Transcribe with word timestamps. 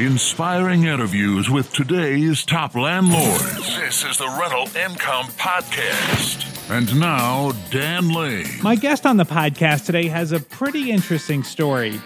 Inspiring 0.00 0.84
interviews 0.84 1.50
with 1.50 1.74
today's 1.74 2.42
top 2.46 2.74
landlords. 2.74 3.76
This 3.76 4.02
is 4.02 4.16
the 4.16 4.34
Rental 4.40 4.62
Income 4.74 5.26
Podcast. 5.36 6.70
And 6.70 6.98
now, 6.98 7.52
Dan 7.70 8.08
Lane. 8.08 8.46
My 8.62 8.76
guest 8.76 9.04
on 9.04 9.18
the 9.18 9.26
podcast 9.26 9.84
today 9.84 10.06
has 10.06 10.32
a 10.32 10.40
pretty 10.40 10.90
interesting 10.90 11.42
story. 11.42 12.00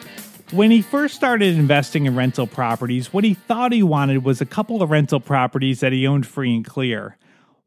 When 0.51 0.72
he 0.72 0.83
first 0.83 1.15
started 1.15 1.57
investing 1.57 2.07
in 2.07 2.17
rental 2.17 2.49
properties, 2.49 3.12
what 3.12 3.22
he 3.22 3.35
thought 3.35 3.71
he 3.71 3.85
wanted 3.85 4.24
was 4.24 4.40
a 4.40 4.47
couple 4.47 4.83
of 4.83 4.90
rental 4.90 5.21
properties 5.21 5.79
that 5.79 5.92
he 5.92 6.04
owned 6.04 6.26
free 6.26 6.53
and 6.53 6.65
clear. 6.65 7.17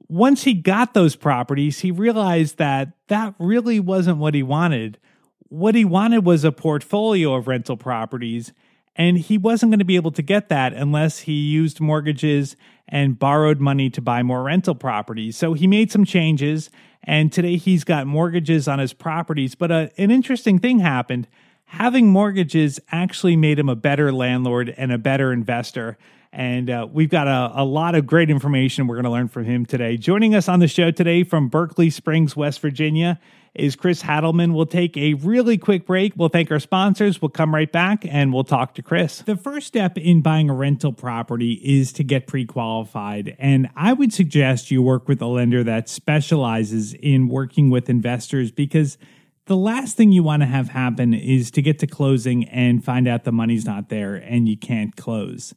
Once 0.09 0.43
he 0.43 0.53
got 0.53 0.93
those 0.93 1.15
properties, 1.15 1.79
he 1.79 1.89
realized 1.89 2.57
that 2.57 2.89
that 3.07 3.33
really 3.39 3.79
wasn't 3.79 4.17
what 4.17 4.33
he 4.33 4.43
wanted. 4.43 4.97
What 5.47 5.73
he 5.73 5.85
wanted 5.85 6.25
was 6.25 6.43
a 6.43 6.51
portfolio 6.51 7.33
of 7.35 7.47
rental 7.47 7.77
properties 7.77 8.51
and 8.97 9.17
he 9.17 9.37
wasn't 9.37 9.71
going 9.71 9.79
to 9.79 9.85
be 9.85 9.95
able 9.95 10.11
to 10.11 10.21
get 10.21 10.49
that 10.49 10.73
unless 10.73 11.19
he 11.19 11.33
used 11.33 11.79
mortgages 11.79 12.55
and 12.87 13.19
borrowed 13.19 13.59
money 13.59 13.89
to 13.91 14.01
buy 14.01 14.23
more 14.23 14.43
rental 14.43 14.73
properties. 14.73 15.37
So 15.37 15.53
he 15.53 15.67
made 15.67 15.91
some 15.91 16.03
changes, 16.03 16.69
and 17.03 17.31
today 17.31 17.57
he's 17.57 17.83
got 17.83 18.07
mortgages 18.07 18.67
on 18.67 18.79
his 18.79 18.93
properties. 18.93 19.55
But 19.55 19.71
uh, 19.71 19.87
an 19.97 20.09
interesting 20.09 20.57
thing 20.57 20.79
happened. 20.79 21.27
Having 21.65 22.07
mortgages 22.07 22.79
actually 22.91 23.35
made 23.35 23.59
him 23.59 23.69
a 23.69 23.75
better 23.75 24.11
landlord 24.11 24.73
and 24.77 24.91
a 24.91 24.97
better 24.97 25.31
investor. 25.31 25.97
And 26.31 26.69
uh, 26.69 26.87
we've 26.91 27.09
got 27.09 27.27
a, 27.27 27.61
a 27.61 27.63
lot 27.63 27.95
of 27.95 28.05
great 28.05 28.29
information 28.29 28.87
we're 28.87 28.95
going 28.95 29.05
to 29.05 29.11
learn 29.11 29.27
from 29.27 29.45
him 29.45 29.65
today. 29.65 29.97
Joining 29.97 30.35
us 30.35 30.47
on 30.49 30.59
the 30.59 30.67
show 30.67 30.91
today 30.91 31.23
from 31.23 31.47
Berkeley 31.47 31.89
Springs, 31.89 32.35
West 32.35 32.59
Virginia, 32.59 33.19
is 33.57 33.75
Chris 33.75 34.03
Hadelman. 34.03 34.53
We'll 34.53 34.67
take 34.67 34.95
a 34.97 35.15
really 35.15 35.57
quick 35.57 35.85
break. 35.85 36.13
We'll 36.15 36.29
thank 36.29 36.51
our 36.51 36.59
sponsors. 36.59 37.21
We'll 37.21 37.29
come 37.29 37.53
right 37.53 37.71
back 37.71 38.05
and 38.05 38.31
we'll 38.31 38.43
talk 38.43 38.75
to 38.75 38.83
Chris. 38.83 39.23
The 39.23 39.35
first 39.35 39.67
step 39.67 39.97
in 39.97 40.21
buying 40.21 40.49
a 40.49 40.53
rental 40.53 40.93
property 40.93 41.53
is 41.63 41.91
to 41.93 42.03
get 42.03 42.27
pre 42.27 42.45
qualified. 42.45 43.35
And 43.39 43.69
I 43.75 43.93
would 43.93 44.13
suggest 44.13 44.69
you 44.69 44.81
work 44.81 45.07
with 45.07 45.21
a 45.21 45.25
lender 45.25 45.63
that 45.63 45.89
specializes 45.89 46.93
in 46.93 47.27
working 47.27 47.69
with 47.69 47.89
investors 47.89 48.51
because 48.51 48.97
the 49.45 49.57
last 49.57 49.97
thing 49.97 50.11
you 50.11 50.23
want 50.23 50.41
to 50.41 50.45
have 50.45 50.69
happen 50.69 51.13
is 51.13 51.49
to 51.51 51.61
get 51.61 51.79
to 51.79 51.87
closing 51.87 52.45
and 52.49 52.83
find 52.83 53.07
out 53.07 53.23
the 53.23 53.31
money's 53.31 53.65
not 53.65 53.89
there 53.89 54.15
and 54.15 54.47
you 54.47 54.57
can't 54.57 54.95
close. 54.95 55.53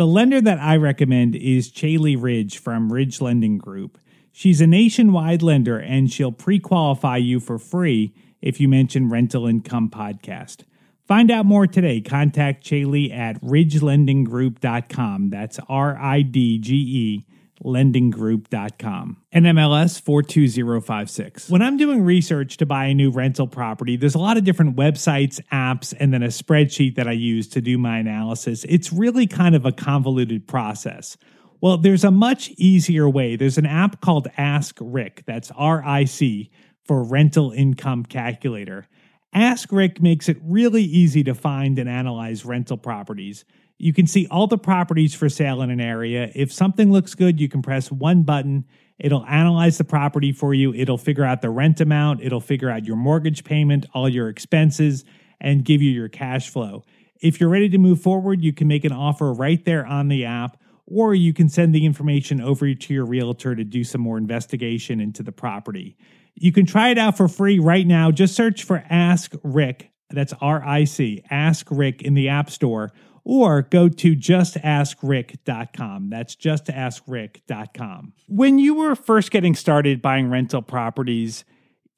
The 0.00 0.06
lender 0.06 0.40
that 0.40 0.58
I 0.58 0.76
recommend 0.76 1.36
is 1.36 1.70
Caeli 1.70 2.16
Ridge 2.16 2.56
from 2.56 2.90
Ridge 2.90 3.20
Lending 3.20 3.58
Group. 3.58 3.98
She's 4.32 4.62
a 4.62 4.66
nationwide 4.66 5.42
lender 5.42 5.78
and 5.78 6.10
she'll 6.10 6.32
pre 6.32 6.58
qualify 6.58 7.18
you 7.18 7.38
for 7.38 7.58
free 7.58 8.14
if 8.40 8.62
you 8.62 8.66
mention 8.66 9.10
Rental 9.10 9.46
Income 9.46 9.90
Podcast. 9.90 10.62
Find 11.06 11.30
out 11.30 11.44
more 11.44 11.66
today. 11.66 12.00
Contact 12.00 12.64
Caeli 12.64 13.12
at 13.12 13.38
ridgelendinggroup.com. 13.42 15.28
That's 15.28 15.60
R 15.68 15.98
I 15.98 16.22
D 16.22 16.58
G 16.58 16.74
E 16.74 17.26
lendinggroup.com. 17.64 19.16
NMLS 19.34 20.00
42056. 20.00 21.50
When 21.50 21.62
I'm 21.62 21.76
doing 21.76 22.02
research 22.02 22.56
to 22.58 22.66
buy 22.66 22.86
a 22.86 22.94
new 22.94 23.10
rental 23.10 23.46
property, 23.46 23.96
there's 23.96 24.14
a 24.14 24.18
lot 24.18 24.36
of 24.36 24.44
different 24.44 24.76
websites, 24.76 25.40
apps, 25.52 25.94
and 25.98 26.12
then 26.12 26.22
a 26.22 26.28
spreadsheet 26.28 26.96
that 26.96 27.06
I 27.06 27.12
use 27.12 27.48
to 27.48 27.60
do 27.60 27.78
my 27.78 27.98
analysis. 27.98 28.64
It's 28.68 28.92
really 28.92 29.26
kind 29.26 29.54
of 29.54 29.66
a 29.66 29.72
convoluted 29.72 30.46
process. 30.48 31.16
Well, 31.60 31.76
there's 31.76 32.04
a 32.04 32.10
much 32.10 32.50
easier 32.56 33.08
way. 33.08 33.36
There's 33.36 33.58
an 33.58 33.66
app 33.66 34.00
called 34.00 34.28
Ask 34.38 34.78
Rick. 34.80 35.24
That's 35.26 35.50
R 35.54 35.84
I 35.84 36.04
C 36.04 36.50
for 36.84 37.02
Rental 37.02 37.50
Income 37.52 38.06
Calculator. 38.06 38.86
Ask 39.32 39.70
Rick 39.70 40.00
makes 40.02 40.28
it 40.28 40.38
really 40.42 40.82
easy 40.82 41.22
to 41.24 41.34
find 41.34 41.78
and 41.78 41.88
analyze 41.88 42.44
rental 42.44 42.76
properties. 42.76 43.44
You 43.80 43.94
can 43.94 44.06
see 44.06 44.26
all 44.30 44.46
the 44.46 44.58
properties 44.58 45.14
for 45.14 45.30
sale 45.30 45.62
in 45.62 45.70
an 45.70 45.80
area. 45.80 46.30
If 46.34 46.52
something 46.52 46.92
looks 46.92 47.14
good, 47.14 47.40
you 47.40 47.48
can 47.48 47.62
press 47.62 47.90
one 47.90 48.24
button. 48.24 48.66
It'll 48.98 49.24
analyze 49.24 49.78
the 49.78 49.84
property 49.84 50.32
for 50.32 50.52
you. 50.52 50.74
It'll 50.74 50.98
figure 50.98 51.24
out 51.24 51.40
the 51.40 51.48
rent 51.48 51.80
amount. 51.80 52.22
It'll 52.22 52.42
figure 52.42 52.68
out 52.68 52.84
your 52.84 52.96
mortgage 52.96 53.42
payment, 53.42 53.86
all 53.94 54.06
your 54.06 54.28
expenses, 54.28 55.06
and 55.40 55.64
give 55.64 55.80
you 55.80 55.90
your 55.90 56.10
cash 56.10 56.50
flow. 56.50 56.84
If 57.22 57.40
you're 57.40 57.48
ready 57.48 57.70
to 57.70 57.78
move 57.78 58.02
forward, 58.02 58.42
you 58.42 58.52
can 58.52 58.68
make 58.68 58.84
an 58.84 58.92
offer 58.92 59.32
right 59.32 59.64
there 59.64 59.86
on 59.86 60.08
the 60.08 60.26
app 60.26 60.58
or 60.86 61.14
you 61.14 61.32
can 61.32 61.48
send 61.48 61.74
the 61.74 61.86
information 61.86 62.40
over 62.42 62.74
to 62.74 62.92
your 62.92 63.06
realtor 63.06 63.54
to 63.54 63.64
do 63.64 63.82
some 63.82 64.02
more 64.02 64.18
investigation 64.18 65.00
into 65.00 65.22
the 65.22 65.32
property. 65.32 65.96
You 66.34 66.52
can 66.52 66.66
try 66.66 66.90
it 66.90 66.98
out 66.98 67.16
for 67.16 67.28
free 67.28 67.58
right 67.58 67.86
now. 67.86 68.10
Just 68.10 68.34
search 68.34 68.64
for 68.64 68.84
Ask 68.90 69.34
Rick. 69.42 69.90
That's 70.10 70.34
R 70.40 70.62
I 70.64 70.84
C, 70.84 71.22
Ask 71.30 71.68
Rick 71.70 72.02
in 72.02 72.14
the 72.14 72.28
App 72.28 72.50
Store, 72.50 72.90
or 73.24 73.62
go 73.62 73.88
to 73.88 74.16
justascric.com. 74.16 76.10
That's 76.10 76.36
justascric.com. 76.36 78.12
When 78.28 78.58
you 78.58 78.74
were 78.74 78.94
first 78.94 79.30
getting 79.30 79.54
started 79.54 80.02
buying 80.02 80.30
rental 80.30 80.62
properties, 80.62 81.44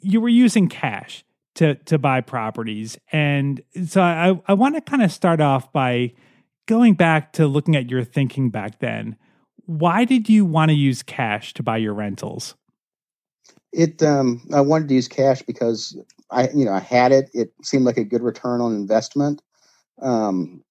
you 0.00 0.20
were 0.20 0.28
using 0.28 0.68
cash 0.68 1.24
to, 1.54 1.74
to 1.74 1.98
buy 1.98 2.20
properties. 2.20 2.98
And 3.12 3.62
so 3.86 4.00
I, 4.02 4.40
I 4.46 4.54
want 4.54 4.74
to 4.74 4.80
kind 4.80 5.02
of 5.02 5.12
start 5.12 5.40
off 5.40 5.72
by 5.72 6.12
going 6.66 6.94
back 6.94 7.32
to 7.34 7.46
looking 7.46 7.76
at 7.76 7.90
your 7.90 8.04
thinking 8.04 8.50
back 8.50 8.78
then, 8.80 9.16
why 9.66 10.04
did 10.04 10.28
you 10.28 10.44
want 10.44 10.70
to 10.70 10.74
use 10.74 11.02
cash 11.02 11.54
to 11.54 11.62
buy 11.62 11.76
your 11.76 11.94
rentals? 11.94 12.54
It 13.72 14.02
um, 14.02 14.42
I 14.52 14.60
wanted 14.60 14.88
to 14.88 14.94
use 14.94 15.08
cash 15.08 15.42
because 15.42 15.96
I 16.30 16.48
you 16.50 16.64
know 16.64 16.72
I 16.72 16.80
had 16.80 17.10
it. 17.10 17.30
It 17.32 17.52
seemed 17.62 17.84
like 17.84 17.96
a 17.96 18.04
good 18.04 18.22
return 18.22 18.60
on 18.60 18.74
investment. 18.74 19.40
Um, 20.02 20.62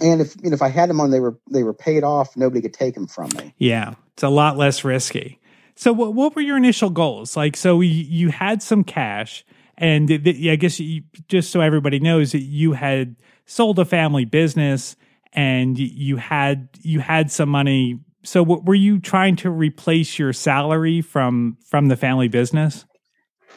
and 0.00 0.20
if 0.20 0.34
you 0.42 0.50
know 0.50 0.54
if 0.54 0.62
I 0.62 0.68
had 0.68 0.88
them 0.88 1.00
on, 1.00 1.10
they 1.10 1.20
were 1.20 1.38
they 1.50 1.62
were 1.62 1.74
paid 1.74 2.04
off. 2.04 2.36
Nobody 2.36 2.62
could 2.62 2.74
take 2.74 2.94
them 2.94 3.06
from 3.06 3.30
me. 3.36 3.54
Yeah, 3.58 3.94
it's 4.14 4.22
a 4.22 4.28
lot 4.28 4.56
less 4.56 4.84
risky. 4.84 5.38
So 5.74 5.92
what 5.92 6.14
what 6.14 6.34
were 6.34 6.42
your 6.42 6.56
initial 6.56 6.90
goals? 6.90 7.36
Like, 7.36 7.56
so 7.56 7.80
you, 7.80 7.90
you 7.90 8.28
had 8.30 8.62
some 8.62 8.84
cash, 8.84 9.44
and 9.76 10.10
I 10.10 10.56
guess 10.56 10.80
you, 10.80 11.02
just 11.28 11.50
so 11.50 11.60
everybody 11.60 11.98
knows, 11.98 12.32
that 12.32 12.40
you 12.40 12.72
had 12.72 13.16
sold 13.46 13.78
a 13.78 13.84
family 13.84 14.24
business 14.24 14.96
and 15.32 15.78
you 15.78 16.16
had 16.16 16.68
you 16.80 17.00
had 17.00 17.30
some 17.30 17.48
money 17.48 17.98
so 18.24 18.42
what, 18.42 18.64
were 18.64 18.74
you 18.74 19.00
trying 19.00 19.34
to 19.34 19.50
replace 19.50 20.18
your 20.18 20.32
salary 20.32 21.00
from 21.00 21.56
from 21.66 21.88
the 21.88 21.96
family 21.96 22.28
business 22.28 22.84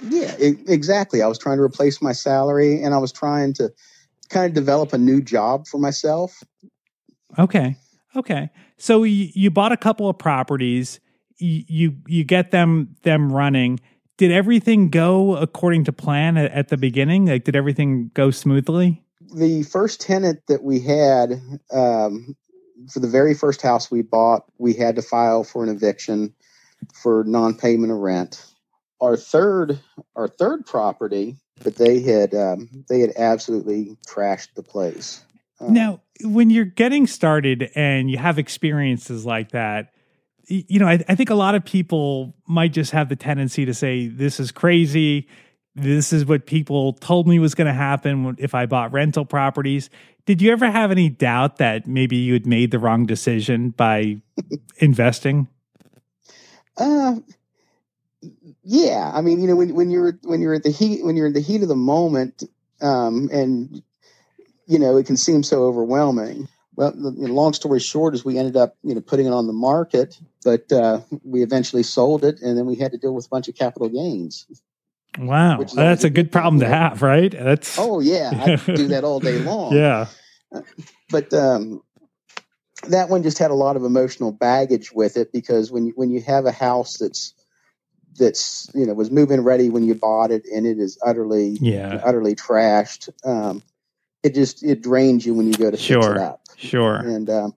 yeah 0.02 0.34
exactly 0.40 1.22
i 1.22 1.28
was 1.28 1.38
trying 1.38 1.58
to 1.58 1.64
replace 1.64 2.02
my 2.02 2.12
salary 2.12 2.82
and 2.82 2.94
i 2.94 2.98
was 2.98 3.12
trying 3.12 3.54
to 3.54 3.70
kind 4.30 4.48
of 4.48 4.54
develop 4.54 4.94
a 4.94 4.98
new 4.98 5.22
job 5.22 5.68
for 5.68 5.80
myself. 5.80 6.44
Okay 7.38 7.76
okay. 8.16 8.50
So 8.78 9.04
you, 9.04 9.30
you 9.34 9.52
bought 9.52 9.72
a 9.72 9.78
couple 9.78 10.10
of 10.10 10.18
properties 10.18 11.00
you, 11.38 11.64
you 11.68 11.98
you 12.08 12.24
get 12.24 12.52
them 12.52 12.96
them 13.04 13.32
running. 13.32 13.80
Did 14.18 14.32
everything 14.32 14.90
go 14.90 15.36
according 15.36 15.84
to 15.86 15.92
plan 15.92 16.38
at, 16.38 16.52
at 16.52 16.70
the 16.70 16.78
beginning? 16.78 17.26
Like 17.26 17.44
did 17.44 17.56
everything 17.56 18.12
go 18.14 18.32
smoothly? 18.32 19.04
The 19.34 19.64
first 19.64 20.00
tenant 20.00 20.42
that 20.48 20.64
we 20.64 20.80
had 20.80 21.42
um, 21.74 22.36
for 22.90 23.00
the 23.02 23.08
very 23.08 23.34
first 23.34 23.62
house 23.62 23.92
we 23.92 24.02
bought, 24.02 24.46
we 24.58 24.74
had 24.74 24.96
to 24.96 25.02
file 25.02 25.44
for 25.44 25.64
an 25.64 25.70
eviction 25.70 26.34
for 26.94 27.24
non-payment 27.26 27.92
of 27.92 27.98
rent. 27.98 28.46
Our 29.02 29.18
third, 29.18 29.80
our 30.16 30.30
third 30.30 30.66
property, 30.66 31.36
but 31.64 31.76
they 31.76 32.02
had 32.02 32.34
um, 32.34 32.70
they 32.90 33.00
had 33.00 33.14
absolutely 33.18 33.98
trashed 34.08 34.54
the 34.56 34.64
place. 34.64 35.24
Um, 35.60 35.74
now, 35.74 36.02
when 36.24 36.50
you're 36.50 36.66
getting 36.66 37.08
started 37.08 37.72
and 37.76 38.10
you 38.10 38.18
have 38.18 38.38
experiences 38.38 39.26
like 39.26 39.52
that, 39.52 39.94
you 40.48 40.80
know, 40.80 40.88
I, 40.88 41.04
I 41.08 41.16
think 41.16 41.30
a 41.30 41.36
lot 41.36 41.56
of 41.56 41.64
people 41.64 42.36
might 42.48 42.74
just 42.74 42.92
have 42.92 43.10
the 43.10 43.16
tendency 43.16 43.66
to 43.66 43.74
say, 43.74 44.08
"This 44.08 44.40
is 44.40 44.52
crazy." 44.52 45.28
this 45.76 46.14
is 46.14 46.26
what 46.26 46.46
people 46.46 46.94
told 46.94 47.28
me 47.28 47.38
was 47.38 47.54
going 47.54 47.68
to 47.68 47.74
happen 47.74 48.36
if 48.40 48.56
I 48.56 48.66
bought 48.66 48.94
rental 48.94 49.26
properties. 49.26 49.90
Did 50.26 50.42
you 50.42 50.52
ever 50.52 50.72
have 50.72 50.90
any 50.90 51.10
doubt 51.10 51.58
that 51.58 51.86
maybe 51.86 52.16
you 52.16 52.34
had 52.34 52.46
made 52.46 52.72
the 52.72 52.80
wrong 52.80 53.06
decision 53.06 53.70
by 53.72 54.22
investing? 54.78 55.48
Uh, 56.78 57.16
yeah. 58.66 59.12
I 59.14 59.22
mean, 59.22 59.40
you 59.40 59.48
know, 59.48 59.56
when 59.56 59.74
when 59.76 59.92
you're 59.92 60.18
when 60.24 60.42
you're 60.42 60.56
at 60.56 60.64
the 60.64 60.72
heat 60.72 61.06
when 61.06 61.16
you're 61.16 61.28
in 61.28 61.34
the 61.34 61.40
heat 61.40 61.62
of 61.62 61.68
the 61.68 61.76
moment, 61.76 62.44
um, 62.82 63.30
and 63.32 63.84
you 64.66 64.80
know, 64.80 64.98
it 64.98 65.06
can 65.06 65.18
seem 65.18 65.44
so 65.44 65.64
overwhelming. 65.64 66.48
Well, 66.76 66.94
you 66.96 67.28
know, 67.28 67.34
long 67.34 67.54
story 67.54 67.80
short 67.80 68.16
is 68.16 68.26
we 68.26 68.38
ended 68.38 68.58
up, 68.58 68.76
you 68.84 68.94
know, 68.94 69.02
putting 69.02 69.28
it 69.28 69.32
on 69.32 69.48
the 69.48 69.54
market, 69.54 70.20
but 70.44 70.70
uh, 70.72 71.02
we 71.24 71.42
eventually 71.42 71.84
sold 71.84 72.26
it, 72.26 72.42
and 72.42 72.58
then 72.58 72.66
we 72.66 72.76
had 72.76 72.92
to 72.92 72.98
deal 72.98 73.14
with 73.14 73.28
a 73.28 73.30
bunch 73.30 73.48
of 73.48 73.56
capital 73.56 73.88
gains. 73.88 74.46
Wow, 75.18 75.64
that's 75.64 76.04
a 76.04 76.10
good 76.10 76.32
problem 76.32 76.60
to 76.60 76.68
have, 76.68 77.02
right? 77.02 77.32
That's 77.32 77.78
oh 77.80 78.00
yeah, 78.00 78.32
I 78.34 78.56
do 78.74 78.88
that 78.88 79.04
all 79.04 79.20
day 79.20 79.38
long. 79.44 79.74
yeah, 79.74 80.08
but 81.10 81.32
um, 81.34 81.82
that 82.90 83.10
one 83.10 83.24
just 83.24 83.38
had 83.38 83.52
a 83.52 83.56
lot 83.56 83.78
of 83.78 83.86
emotional 83.86 84.32
baggage 84.32 84.92
with 84.92 85.16
it 85.16 85.32
because 85.32 85.72
when 85.72 85.86
you, 85.86 85.94
when 85.96 86.10
you 86.10 86.22
have 86.22 86.46
a 86.46 86.52
house 86.52 86.98
that's 86.98 87.34
that's 88.18 88.70
you 88.74 88.86
know 88.86 88.94
was 88.94 89.12
move-in 89.12 89.44
ready 89.44 89.70
when 89.70 89.84
you 89.84 89.96
bought 89.96 90.32
it 90.32 90.46
and 90.54 90.66
it 90.66 90.80
is 90.80 90.98
utterly 91.06 91.58
yeah 91.62 92.02
utterly 92.04 92.36
trashed, 92.36 93.10
um, 93.26 93.62
it 94.24 94.34
just 94.34 94.64
it 94.64 94.82
drains 94.82 95.26
you 95.26 95.34
when 95.34 95.48
you 95.48 95.54
go 95.54 95.70
to 95.70 95.78
sure. 95.78 96.02
fix 96.02 96.12
it 96.14 96.18
up. 96.18 96.42
Sure. 96.58 96.96
And 96.96 97.30
um, 97.30 97.54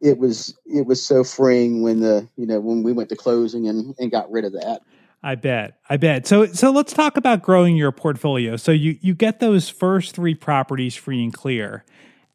it 0.00 0.18
was 0.18 0.56
it 0.64 0.86
was 0.86 1.04
so 1.04 1.22
freeing 1.22 1.82
when 1.82 2.00
the 2.00 2.26
you 2.36 2.46
know 2.46 2.60
when 2.60 2.82
we 2.82 2.92
went 2.92 3.08
to 3.10 3.16
closing 3.16 3.68
and 3.68 3.94
and 3.98 4.10
got 4.10 4.30
rid 4.30 4.44
of 4.44 4.52
that. 4.52 4.80
I 5.22 5.34
bet. 5.34 5.80
I 5.90 5.96
bet. 5.96 6.26
So 6.26 6.46
so 6.46 6.70
let's 6.70 6.92
talk 6.92 7.16
about 7.16 7.42
growing 7.42 7.76
your 7.76 7.92
portfolio. 7.92 8.56
So 8.56 8.72
you 8.72 8.98
you 9.00 9.14
get 9.14 9.40
those 9.40 9.68
first 9.68 10.14
3 10.14 10.34
properties 10.34 10.94
free 10.94 11.22
and 11.22 11.32
clear. 11.32 11.84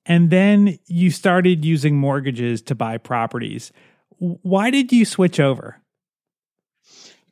And 0.05 0.29
then 0.29 0.77
you 0.85 1.11
started 1.11 1.63
using 1.63 1.97
mortgages 1.97 2.61
to 2.63 2.75
buy 2.75 2.97
properties. 2.97 3.71
Why 4.19 4.69
did 4.69 4.91
you 4.91 5.05
switch 5.05 5.39
over? 5.39 5.81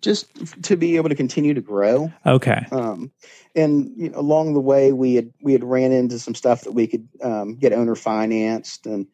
Just 0.01 0.63
to 0.63 0.75
be 0.75 0.95
able 0.95 1.09
to 1.09 1.15
continue 1.15 1.53
to 1.53 1.61
grow. 1.61 2.11
Okay. 2.25 2.65
Um, 2.71 3.11
and 3.55 3.91
you 3.95 4.09
know, 4.09 4.19
along 4.19 4.53
the 4.53 4.59
way, 4.59 4.91
we 4.91 5.15
had 5.15 5.31
we 5.41 5.53
had 5.53 5.63
ran 5.63 5.91
into 5.91 6.17
some 6.19 6.35
stuff 6.35 6.61
that 6.61 6.71
we 6.71 6.87
could 6.87 7.07
um, 7.21 7.55
get 7.55 7.73
owner 7.73 7.95
financed, 7.95 8.85
and 8.85 9.07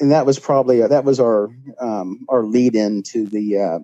and 0.00 0.12
that 0.12 0.26
was 0.26 0.38
probably 0.38 0.80
that 0.86 1.04
was 1.04 1.20
our 1.20 1.50
um, 1.78 2.24
our 2.28 2.42
lead 2.42 2.74
into 2.74 3.26
the 3.26 3.58
uh, 3.58 3.78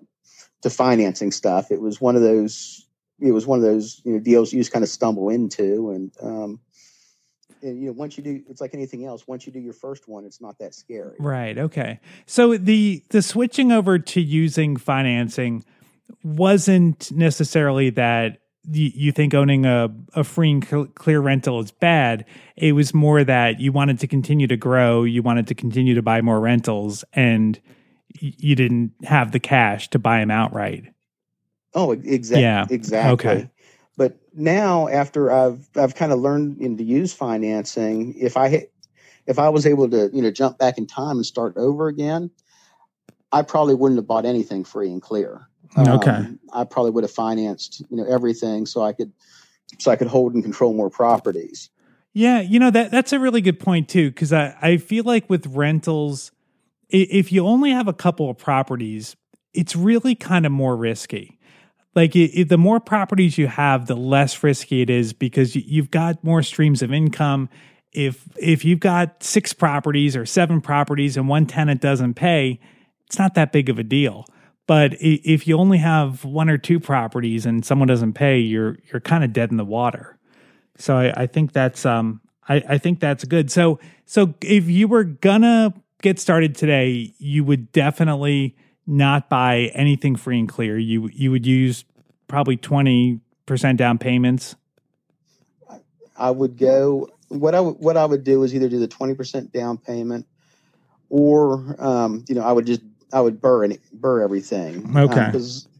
to 0.63 0.71
financing 0.71 1.31
stuff. 1.31 1.71
It 1.71 1.81
was 1.81 2.01
one 2.01 2.17
of 2.17 2.23
those 2.23 2.87
it 3.21 3.33
was 3.33 3.47
one 3.47 3.59
of 3.59 3.65
those 3.65 4.01
you 4.05 4.13
know, 4.13 4.19
deals 4.19 4.53
you 4.53 4.61
just 4.61 4.73
kind 4.73 4.83
of 4.83 4.89
stumble 4.89 5.29
into, 5.29 5.91
and 5.91 6.13
um, 6.23 6.61
and, 7.63 7.81
you 7.81 7.87
know 7.87 7.93
once 7.93 8.17
you 8.17 8.25
do 8.25 8.43
it's 8.49 8.61
like 8.61 8.75
anything 8.75 9.05
else 9.05 9.27
once 9.27 9.47
you 9.47 9.53
do 9.53 9.59
your 9.59 9.73
first 9.73 10.09
one 10.09 10.25
it's 10.25 10.41
not 10.41 10.59
that 10.59 10.75
scary 10.75 11.17
right 11.19 11.59
okay 11.59 12.01
so 12.27 12.57
the 12.57 13.03
the 13.11 13.23
switching 13.23 13.73
over 13.73 13.99
to 13.99 14.21
using 14.21 14.77
financing 14.77 15.65
wasn't 16.23 17.11
necessarily 17.13 17.91
that 17.91 18.39
you, 18.71 18.91
you 18.95 19.13
think 19.13 19.35
owning 19.35 19.67
a, 19.67 19.89
a 20.15 20.25
free 20.25 20.51
and 20.51 20.95
clear 20.95 21.21
rental 21.21 21.61
is 21.61 21.71
bad. 21.71 22.27
It 22.57 22.73
was 22.73 22.93
more 22.93 23.25
that 23.25 23.61
you 23.61 23.73
wanted 23.73 24.01
to 24.01 24.07
continue 24.07 24.47
to 24.47 24.57
grow 24.57 25.05
you 25.05 25.23
wanted 25.23 25.47
to 25.49 25.55
continue 25.55 25.95
to 25.95 26.03
buy 26.03 26.21
more 26.21 26.41
rentals 26.41 27.05
and 27.13 27.59
you 28.19 28.55
didn't 28.55 28.93
have 29.05 29.33
the 29.33 29.41
cash 29.41 29.89
to 29.91 29.99
buy 29.99 30.21
them 30.21 30.31
outright. 30.31 30.85
Oh 31.75 31.93
exactly 31.93 32.43
yeah. 32.43 32.67
Exactly. 32.69 33.31
Okay 33.31 33.51
but 34.01 34.17
now, 34.33 34.89
after 34.89 35.31
I've 35.31 35.69
I've 35.77 35.95
kind 35.95 36.11
of 36.11 36.21
learned 36.21 36.79
to 36.79 36.83
use 36.83 37.13
financing, 37.13 38.15
if 38.17 38.39
I 38.39 38.69
if 39.27 39.39
I 39.39 39.51
was 39.51 39.67
able 39.67 39.91
to 39.91 40.09
you 40.11 40.23
know 40.23 40.31
jump 40.31 40.57
back 40.57 40.79
in 40.79 40.87
time 40.87 41.19
and 41.19 41.27
start 41.27 41.59
over 41.59 41.87
again, 41.89 42.31
I 43.31 43.43
probably 43.43 43.75
wouldn't 43.75 43.99
have 43.99 44.07
bought 44.07 44.25
anything 44.25 44.65
free 44.65 44.91
and 44.91 45.03
clear. 45.03 45.50
Okay, 45.79 46.11
um, 46.11 46.39
I 46.53 46.65
probably 46.65 46.91
would 46.93 47.05
have 47.05 47.11
financed 47.11 47.83
you 47.91 47.97
know 47.97 48.05
everything 48.05 48.67
so 48.67 48.83
I 48.83 48.93
could 48.93 49.13
so 49.79 49.91
I 49.91 49.97
could 49.97 50.09
hold 50.09 50.35
and 50.35 50.43
control 50.43 50.73
more 50.75 50.91
properties. 50.91 51.71
Yeah, 52.13 52.41
you 52.41 52.59
know 52.59 52.71
that 52.71 52.91
that's 52.91 53.13
a 53.13 53.21
really 53.21 53.41
good 53.41 53.61
point 53.61 53.89
too 53.89 54.11
because 54.11 54.33
I 54.33 54.57
I 54.61 54.77
feel 54.79 55.05
like 55.05 55.31
with 55.31 55.47
rentals, 55.47 56.33
if 56.89 57.31
you 57.31 57.47
only 57.47 57.71
have 57.71 57.87
a 57.87 57.93
couple 57.93 58.29
of 58.29 58.37
properties, 58.37 59.17
it's 59.55 59.77
really 59.77 60.15
kind 60.15 60.45
of 60.45 60.53
more 60.53 60.77
risky. 60.77 61.39
Like 61.95 62.15
it, 62.15 62.31
it, 62.39 62.49
the 62.49 62.59
more 62.59 62.79
properties 62.79 63.37
you 63.37 63.49
have 63.49 63.87
the 63.87 63.97
less 63.97 64.43
risky 64.45 64.81
it 64.81 64.91
is 64.91 65.13
because 65.13 65.57
you, 65.57 65.63
you've 65.67 65.91
got 65.91 66.23
more 66.23 66.43
streams 66.43 66.83
of 66.83 66.93
income. 66.93 67.49
If 67.93 68.29
if 68.37 68.65
you've 68.65 68.81
got 68.81 69.23
six 69.23 69.53
properties 69.53 70.17
or 70.17 70.27
seven 70.27 70.61
properties 70.61 71.17
and 71.17 71.29
one 71.29 71.47
tenant 71.47 71.81
doesn't 71.81 72.15
pay 72.15 72.61
it's 73.11 73.19
not 73.19 73.35
that 73.35 73.51
big 73.51 73.69
of 73.69 73.77
a 73.77 73.83
deal 73.83 74.25
but 74.71 74.95
if 75.01 75.49
you 75.49 75.59
only 75.59 75.79
have 75.79 76.25
one 76.25 76.49
or 76.49 76.57
two 76.57 76.79
properties 76.79 77.45
and 77.45 77.65
someone 77.65 77.89
doesn't 77.89 78.13
pay 78.13 78.39
you're 78.39 78.79
you're 78.93 79.01
kind 79.01 79.25
of 79.25 79.33
dead 79.33 79.51
in 79.51 79.57
the 79.57 79.65
water 79.65 80.17
so 80.77 80.97
I, 80.97 81.23
I 81.23 81.27
think 81.27 81.53
that's 81.53 81.85
um 81.85 82.21
I, 82.49 82.63
I 82.69 82.79
think 82.79 83.01
that's 83.01 83.25
good 83.25 83.51
so 83.51 83.81
so 84.07 84.35
if 84.41 84.69
you 84.69 84.87
were 84.87 85.05
gonna 85.05 85.75
get 86.03 86.21
started 86.21 86.55
today 86.55 87.13
you 87.19 87.43
would 87.45 87.73
definitely 87.73 88.55
not 88.91 89.29
buy 89.29 89.71
anything 89.75 90.17
free 90.17 90.39
and 90.39 90.49
clear. 90.49 90.77
You 90.77 91.09
you 91.13 91.31
would 91.31 91.47
use 91.47 91.85
probably 92.27 92.57
twenty 92.57 93.21
percent 93.47 93.79
down 93.79 93.99
payments. 93.99 94.57
I 96.17 96.31
would 96.31 96.59
go. 96.59 97.09
What 97.29 97.55
I 97.55 97.59
w- 97.59 97.77
what 97.77 97.97
I 97.97 98.05
would 98.05 98.25
do 98.25 98.43
is 98.43 98.55
either 98.55 98.69
do 98.69 98.79
the 98.79 98.89
twenty 98.89 99.15
percent 99.15 99.53
down 99.53 99.79
payment, 99.79 100.27
or 101.09 101.77
um, 101.79 102.25
you 102.29 102.35
know 102.35 102.43
I 102.43 102.53
would 102.53 102.67
just 102.67 102.83
I 103.13 103.21
would 103.21 103.41
BRRRR 103.41 103.65
any, 103.65 103.79
BRRRR 103.99 104.25
everything. 104.25 104.97
Okay. 104.97 105.27
Because 105.27 105.67
um, 105.67 105.71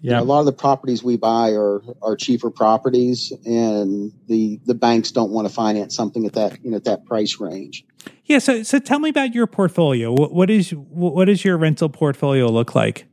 yeah, 0.00 0.12
you 0.12 0.16
know, 0.18 0.22
a 0.22 0.24
lot 0.24 0.40
of 0.40 0.46
the 0.46 0.52
properties 0.52 1.02
we 1.02 1.16
buy 1.16 1.50
are 1.50 1.82
are 2.02 2.16
cheaper 2.16 2.50
properties, 2.50 3.32
and 3.44 4.12
the 4.28 4.60
the 4.64 4.74
banks 4.74 5.10
don't 5.10 5.30
want 5.30 5.48
to 5.48 5.52
finance 5.52 5.96
something 5.96 6.24
at 6.24 6.34
that 6.34 6.64
you 6.64 6.70
know 6.70 6.76
at 6.76 6.84
that 6.84 7.04
price 7.04 7.40
range. 7.40 7.84
Yeah. 8.24 8.38
So, 8.38 8.62
so 8.62 8.78
tell 8.78 9.00
me 9.00 9.08
about 9.10 9.34
your 9.34 9.46
portfolio. 9.46 10.12
What, 10.12 10.32
what 10.32 10.50
is 10.50 10.70
what 10.70 11.24
does 11.24 11.44
your 11.44 11.58
rental 11.58 11.88
portfolio 11.88 12.46
look 12.46 12.74
like? 12.74 13.06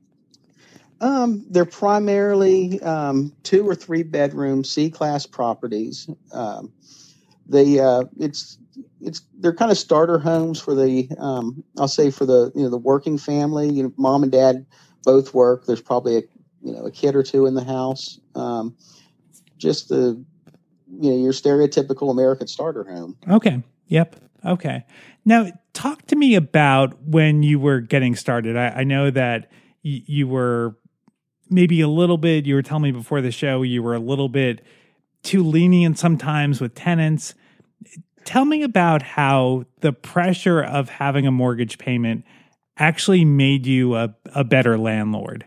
Um, 1.01 1.45
they're 1.49 1.65
primarily 1.65 2.81
um, 2.81 3.33
two 3.43 3.67
or 3.67 3.75
three 3.75 4.03
bedroom 4.03 4.63
C 4.63 4.89
class 4.89 5.25
properties. 5.25 6.09
Um, 6.31 6.71
they 7.47 7.79
uh, 7.79 8.05
it's 8.19 8.57
it's 9.05 9.21
they're 9.39 9.53
kind 9.53 9.71
of 9.71 9.77
starter 9.77 10.17
homes 10.19 10.59
for 10.59 10.75
the 10.75 11.07
um, 11.17 11.63
I'll 11.77 11.87
say 11.87 12.09
for 12.11 12.25
the 12.25 12.51
you 12.55 12.63
know 12.63 12.69
the 12.69 12.77
working 12.77 13.17
family. 13.17 13.69
You 13.69 13.83
know, 13.83 13.93
mom 13.97 14.23
and 14.23 14.31
dad 14.31 14.65
both 15.03 15.33
work. 15.33 15.65
There's 15.65 15.81
probably 15.81 16.17
a 16.17 16.21
you 16.61 16.73
know 16.73 16.85
a 16.85 16.91
kid 16.91 17.15
or 17.15 17.23
two 17.23 17.45
in 17.45 17.53
the 17.53 17.63
house. 17.63 18.19
Um, 18.33 18.75
just 19.57 19.89
the 19.89 20.23
you 20.99 21.11
know 21.11 21.17
your 21.17 21.33
stereotypical 21.33 22.11
American 22.11 22.47
starter 22.47 22.83
home. 22.83 23.17
Okay. 23.29 23.63
Yep. 23.87 24.15
Okay. 24.43 24.83
Now, 25.23 25.51
talk 25.73 26.05
to 26.07 26.15
me 26.15 26.35
about 26.35 27.01
when 27.03 27.43
you 27.43 27.59
were 27.59 27.81
getting 27.81 28.15
started. 28.15 28.57
I, 28.57 28.67
I 28.69 28.83
know 28.83 29.09
that 29.11 29.51
y- 29.83 30.03
you 30.05 30.27
were 30.27 30.77
maybe 31.49 31.81
a 31.81 31.87
little 31.87 32.17
bit, 32.17 32.45
you 32.45 32.55
were 32.55 32.61
telling 32.61 32.83
me 32.83 32.91
before 32.91 33.21
the 33.21 33.31
show, 33.31 33.61
you 33.61 33.81
were 33.83 33.95
a 33.95 33.99
little 33.99 34.29
bit 34.29 34.63
too 35.23 35.43
lenient 35.43 35.97
sometimes 35.97 36.61
with 36.61 36.75
tenants. 36.75 37.33
Tell 38.25 38.43
me 38.43 38.63
about 38.63 39.01
how 39.01 39.65
the 39.79 39.93
pressure 39.93 40.61
of 40.61 40.89
having 40.89 41.25
a 41.25 41.31
mortgage 41.31 41.77
payment 41.77 42.25
actually 42.77 43.23
made 43.23 43.65
you 43.65 43.95
a, 43.95 44.13
a 44.33 44.43
better 44.43 44.77
landlord. 44.77 45.45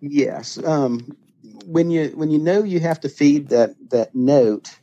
Yes. 0.00 0.62
Um, 0.64 1.16
when 1.64 1.90
you 1.90 2.08
when 2.14 2.30
you 2.30 2.38
know 2.38 2.62
you 2.62 2.80
have 2.80 3.00
to 3.00 3.08
feed 3.08 3.48
that 3.48 3.74
that 3.90 4.14
note, 4.14 4.76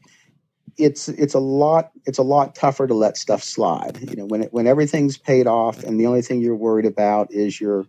it's 0.77 1.09
it's 1.09 1.33
a 1.33 1.39
lot 1.39 1.91
it's 2.05 2.17
a 2.17 2.23
lot 2.23 2.55
tougher 2.55 2.87
to 2.87 2.93
let 2.93 3.17
stuff 3.17 3.43
slide. 3.43 3.97
You 4.09 4.15
know, 4.15 4.25
when 4.25 4.43
it, 4.43 4.53
when 4.53 4.67
everything's 4.67 5.17
paid 5.17 5.47
off 5.47 5.83
and 5.83 5.99
the 5.99 6.05
only 6.05 6.21
thing 6.21 6.39
you're 6.39 6.55
worried 6.55 6.85
about 6.85 7.31
is 7.31 7.59
your 7.59 7.85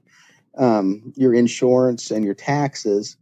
um, 0.57 1.13
your 1.17 1.35
insurance 1.35 2.11
and 2.11 2.25
your 2.25 2.35
taxes, 2.35 3.17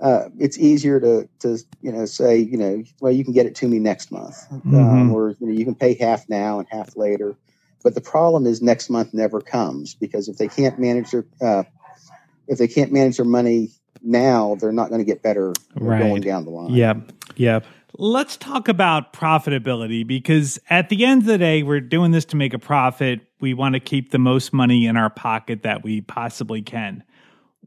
uh, 0.00 0.28
it's 0.38 0.58
easier 0.58 1.00
to 1.00 1.28
to 1.40 1.58
you 1.82 1.92
know 1.92 2.06
say 2.06 2.38
you 2.38 2.56
know 2.56 2.82
well 3.00 3.12
you 3.12 3.24
can 3.24 3.32
get 3.32 3.46
it 3.46 3.54
to 3.56 3.68
me 3.68 3.78
next 3.78 4.10
month 4.10 4.46
um, 4.50 4.60
mm-hmm. 4.60 4.76
um, 4.76 5.12
or 5.12 5.30
you 5.40 5.46
know 5.46 5.52
you 5.52 5.64
can 5.64 5.74
pay 5.74 5.94
half 5.94 6.28
now 6.28 6.58
and 6.58 6.68
half 6.70 6.96
later. 6.96 7.36
But 7.82 7.94
the 7.94 8.00
problem 8.02 8.46
is 8.46 8.60
next 8.60 8.90
month 8.90 9.14
never 9.14 9.40
comes 9.40 9.94
because 9.94 10.28
if 10.28 10.36
they 10.36 10.48
can't 10.48 10.78
manage 10.78 11.10
their 11.10 11.24
uh, 11.40 11.64
if 12.46 12.58
they 12.58 12.68
can't 12.68 12.92
manage 12.92 13.16
their 13.16 13.26
money 13.26 13.70
now, 14.02 14.56
they're 14.56 14.72
not 14.72 14.88
going 14.88 15.00
to 15.00 15.04
get 15.04 15.22
better 15.22 15.52
right. 15.76 16.00
going 16.00 16.22
down 16.22 16.44
the 16.44 16.50
line. 16.50 16.72
Yep. 16.72 17.12
Yep. 17.36 17.64
Let's 17.98 18.36
talk 18.36 18.68
about 18.68 19.12
profitability 19.12 20.06
because 20.06 20.58
at 20.70 20.88
the 20.88 21.04
end 21.04 21.22
of 21.22 21.26
the 21.26 21.38
day, 21.38 21.62
we're 21.62 21.80
doing 21.80 22.12
this 22.12 22.24
to 22.26 22.36
make 22.36 22.54
a 22.54 22.58
profit. 22.58 23.20
We 23.40 23.52
want 23.52 23.74
to 23.74 23.80
keep 23.80 24.10
the 24.10 24.18
most 24.18 24.52
money 24.52 24.86
in 24.86 24.96
our 24.96 25.10
pocket 25.10 25.62
that 25.64 25.82
we 25.82 26.00
possibly 26.00 26.62
can. 26.62 27.02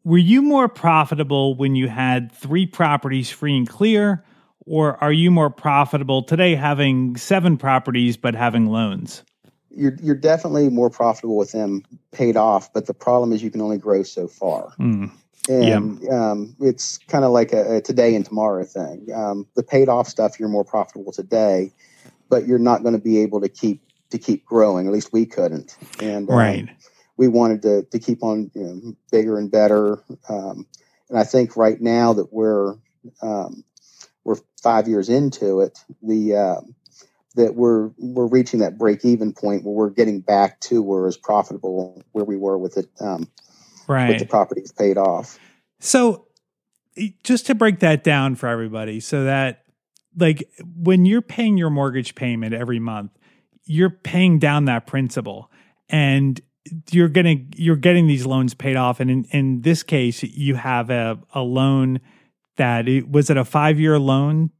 Were 0.04 0.18
you 0.18 0.42
more 0.42 0.68
profitable 0.68 1.56
when 1.56 1.76
you 1.76 1.88
had 1.88 2.32
three 2.32 2.66
properties 2.66 3.30
free 3.30 3.56
and 3.56 3.68
clear, 3.68 4.24
or 4.66 5.02
are 5.04 5.14
you 5.14 5.32
more 5.32 5.50
profitable 5.50 6.24
today 6.24 6.56
having 6.56 7.16
seven 7.16 7.58
properties 7.58 8.18
but 8.18 8.36
having 8.36 8.68
loans? 8.68 9.24
You're, 9.76 9.98
you're 10.02 10.16
definitely 10.16 10.70
more 10.70 10.90
profitable 10.90 11.38
with 11.38 11.52
them 11.52 11.84
paid 12.12 12.38
off, 12.38 12.72
but 12.74 12.86
the 12.86 12.94
problem 12.94 13.32
is 13.32 13.42
you 13.42 13.50
can 13.50 13.62
only 13.62 13.78
grow 13.78 14.04
so 14.04 14.28
far. 14.28 14.74
Mm 14.80 15.12
and 15.50 16.00
yeah. 16.02 16.32
um, 16.32 16.56
it's 16.60 16.98
kind 17.08 17.26
of 17.26 17.32
like 17.32 17.52
a, 17.54 17.78
a, 17.78 17.82
today 17.82 18.16
and 18.16 18.26
tomorrow 18.26 18.64
thing. 18.64 19.08
Um, 19.14 19.48
the 19.56 19.64
paid 19.64 19.90
off 19.90 20.08
stuff, 20.08 20.40
you're 20.40 20.50
more 20.50 20.64
profitable 20.64 21.12
today, 21.12 21.72
but 22.30 22.48
you're 22.48 22.60
not 22.60 22.82
going 22.82 22.94
to 22.94 23.02
be 23.02 23.20
able 23.20 23.42
to 23.42 23.50
keep 23.50 23.82
to 24.12 24.18
keep 24.18 24.46
growing. 24.46 24.88
At 24.88 24.94
least 24.94 25.12
we 25.12 25.26
couldn't, 25.26 25.78
and 26.00 26.30
um, 26.30 26.36
right. 26.36 26.70
We 27.18 27.28
wanted 27.28 27.62
to 27.64 27.84
to 27.84 28.00
keep 28.00 28.24
on 28.24 28.52
you 28.54 28.64
know, 28.64 28.96
bigger 29.12 29.38
and 29.38 29.52
better. 29.52 30.04
Um, 30.30 30.68
and 31.10 31.20
I 31.20 31.24
think 31.24 31.56
right 31.56 31.80
now 31.80 32.14
that 32.14 32.34
we're 32.34 32.76
um, 33.22 33.64
we're 34.24 34.38
five 34.62 34.88
years 34.88 35.10
into 35.10 35.62
it, 35.62 35.80
the 36.02 36.36
uh, 36.36 36.62
that 37.36 37.56
we're 37.56 37.92
we're 37.98 38.28
reaching 38.28 38.60
that 38.62 38.78
break 38.78 39.06
even 39.06 39.34
point 39.34 39.64
where 39.64 39.74
we're 39.74 39.90
getting 39.90 40.22
back 40.22 40.60
to 40.62 40.82
where 40.82 41.08
it's 41.08 41.18
profitable 41.18 42.04
where 42.12 42.26
we 42.26 42.38
were 42.38 42.58
with 42.58 42.78
it 42.78 42.90
um, 43.00 43.28
right. 43.88 44.10
with 44.10 44.20
the 44.20 44.26
properties 44.26 44.72
paid 44.72 44.98
off. 44.98 45.40
So, 45.80 46.28
just 47.24 47.46
to 47.48 47.56
break 47.56 47.80
that 47.80 48.04
down 48.04 48.36
for 48.36 48.48
everybody, 48.48 49.00
so 49.00 49.26
that 49.26 49.64
like 50.18 50.50
when 50.76 51.06
you're 51.06 51.22
paying 51.22 51.58
your 51.58 51.70
mortgage 51.70 52.16
payment 52.16 52.54
every 52.54 52.80
month, 52.80 53.12
you're 53.66 53.90
paying 53.90 54.40
down 54.40 54.66
that 54.66 54.88
principal 54.88 55.52
and 55.90 56.40
you're 56.92 57.10
getting 57.10 57.54
you're 57.56 57.76
getting 57.76 58.08
these 58.08 58.26
loans 58.26 58.54
paid 58.54 58.76
off. 58.76 59.00
And 59.00 59.10
in, 59.10 59.24
in 59.26 59.62
this 59.62 59.84
case 59.84 60.24
you 60.24 60.56
have 60.56 60.90
a, 60.90 61.20
a 61.34 61.42
loan 61.42 62.00
that 62.58 62.88
it, 62.88 63.10
was 63.10 63.30
it 63.30 63.38
a 63.38 63.46
five 63.46 63.80
year 63.80 64.00
loan? 64.00 64.52